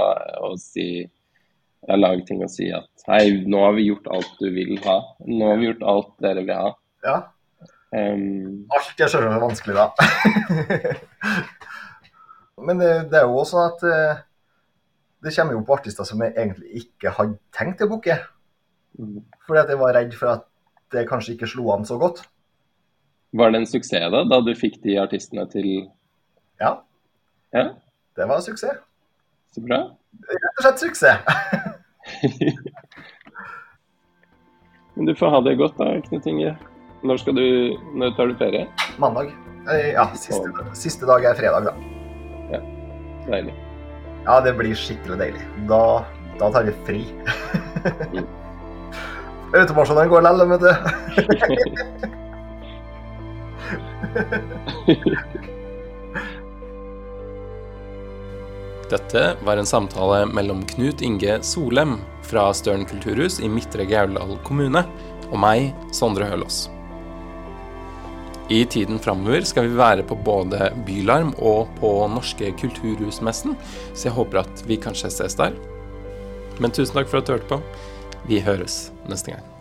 og 0.47 0.59
si, 0.59 1.09
Lage 1.87 2.25
ting 2.27 2.41
og 2.43 2.49
si 2.51 2.65
at 2.75 3.05
hei, 3.07 3.45
nå 3.47 3.59
har 3.63 3.71
vi 3.77 3.85
gjort 3.87 4.07
alt 4.11 4.33
du 4.41 4.49
vil 4.51 4.75
ha. 4.83 4.97
Nå 5.25 5.45
har 5.47 5.57
vi 5.61 5.69
gjort 5.69 5.85
alt 5.87 6.09
dere 6.19 6.43
vil 6.43 6.55
ha. 6.55 6.71
Ja, 7.07 7.19
Um, 7.89 8.67
alt 8.69 8.99
er 9.01 9.07
selvfølgelig 9.09 9.41
vanskelig, 9.41 9.73
da. 9.73 9.87
Men 12.65 12.79
det, 12.81 12.89
det 13.11 13.17
er 13.21 13.25
jo 13.29 13.37
også 13.41 13.55
sånn 13.55 13.67
at 13.69 13.83
eh, 13.89 14.21
det 15.23 15.33
kommer 15.35 15.53
jo 15.57 15.61
på 15.67 15.75
artister 15.77 16.05
som 16.07 16.21
jeg 16.23 16.33
egentlig 16.35 16.69
ikke 16.83 17.11
hadde 17.17 17.37
tenkt 17.55 17.81
å 17.83 17.89
booke. 17.91 18.15
Fordi 19.47 19.59
at 19.61 19.69
jeg 19.71 19.79
var 19.79 19.93
redd 19.95 20.13
for 20.17 20.27
at 20.33 20.45
det 20.93 21.05
kanskje 21.09 21.33
ikke 21.35 21.47
slo 21.51 21.69
an 21.75 21.85
så 21.85 21.97
godt. 22.01 22.23
var 23.37 23.51
det 23.53 23.59
en 23.61 23.67
suksess 23.69 24.09
da, 24.11 24.23
da 24.25 24.39
du 24.41 24.53
fikk 24.57 24.79
de 24.83 24.95
artistene 24.99 25.43
til 25.51 25.67
Ja, 26.59 26.71
Ja, 27.53 27.65
det 28.17 28.25
var 28.27 28.35
en 28.39 28.41
suksess. 28.47 28.77
så 29.53 29.61
bra. 29.65 29.77
Rett 30.29 30.57
og 30.57 30.63
slett 30.65 30.79
suksess. 30.79 31.19
Men 34.95 35.05
du 35.05 35.13
får 35.15 35.29
ha 35.35 35.39
det 35.45 35.55
godt 35.59 35.77
da, 35.79 35.91
Knut 36.09 36.25
Inge. 36.27 36.55
Når, 37.05 37.17
skal 37.21 37.37
du, 37.37 37.45
når 37.95 38.15
tar 38.17 38.27
du 38.27 38.35
ferie? 38.41 38.65
Mandag. 38.99 39.29
Eh, 39.69 39.93
Ja, 39.93 40.09
siste, 40.15 40.49
siste 40.75 41.07
dag 41.07 41.23
er 41.29 41.37
fredag, 41.39 41.69
da. 41.69 41.98
Deilig. 43.29 43.55
Ja, 44.25 44.39
det 44.45 44.53
blir 44.57 44.75
skikkelig 44.77 45.17
deilig. 45.21 45.43
Da, 45.69 46.05
da 46.39 46.51
tar 46.53 46.63
vi 46.67 46.73
fri. 46.87 47.01
Mm. 48.13 48.25
Automasjonene 49.59 50.09
går 50.11 50.21
lell, 50.25 50.45
vet 50.51 50.61
du. 50.65 50.71
Dette 58.89 59.35
var 59.45 59.57
en 59.57 59.65
samtale 59.69 60.25
mellom 60.25 60.65
Knut 60.65 61.01
Inge 61.05 61.43
Solem 61.45 61.97
fra 62.25 62.53
Støren 62.53 62.85
kulturhus 62.89 63.37
i 63.39 63.49
Midtre 63.49 63.85
Gauldal 63.85 64.37
kommune 64.45 64.81
og 65.29 65.37
meg, 65.37 65.69
Sondre 65.93 66.25
Hølås. 66.25 66.69
I 68.49 68.63
tiden 68.65 68.97
framover 68.97 69.45
skal 69.45 69.67
vi 69.69 69.77
være 69.77 70.03
på 70.09 70.15
både 70.25 70.71
Bylarm 70.87 71.35
og 71.37 71.69
på 71.77 71.91
Norske 72.09 72.49
kulturhusmessen, 72.57 73.53
så 73.93 74.07
jeg 74.09 74.15
håper 74.17 74.41
at 74.41 74.63
vi 74.65 74.79
kanskje 74.81 75.11
ses 75.13 75.37
der. 75.37 75.53
Men 76.57 76.73
tusen 76.73 76.97
takk 76.97 77.11
for 77.11 77.21
at 77.21 77.29
du 77.29 77.35
hørte 77.37 77.51
på. 77.51 77.61
Vi 78.25 78.41
høres 78.41 78.87
neste 79.05 79.35
gang. 79.35 79.58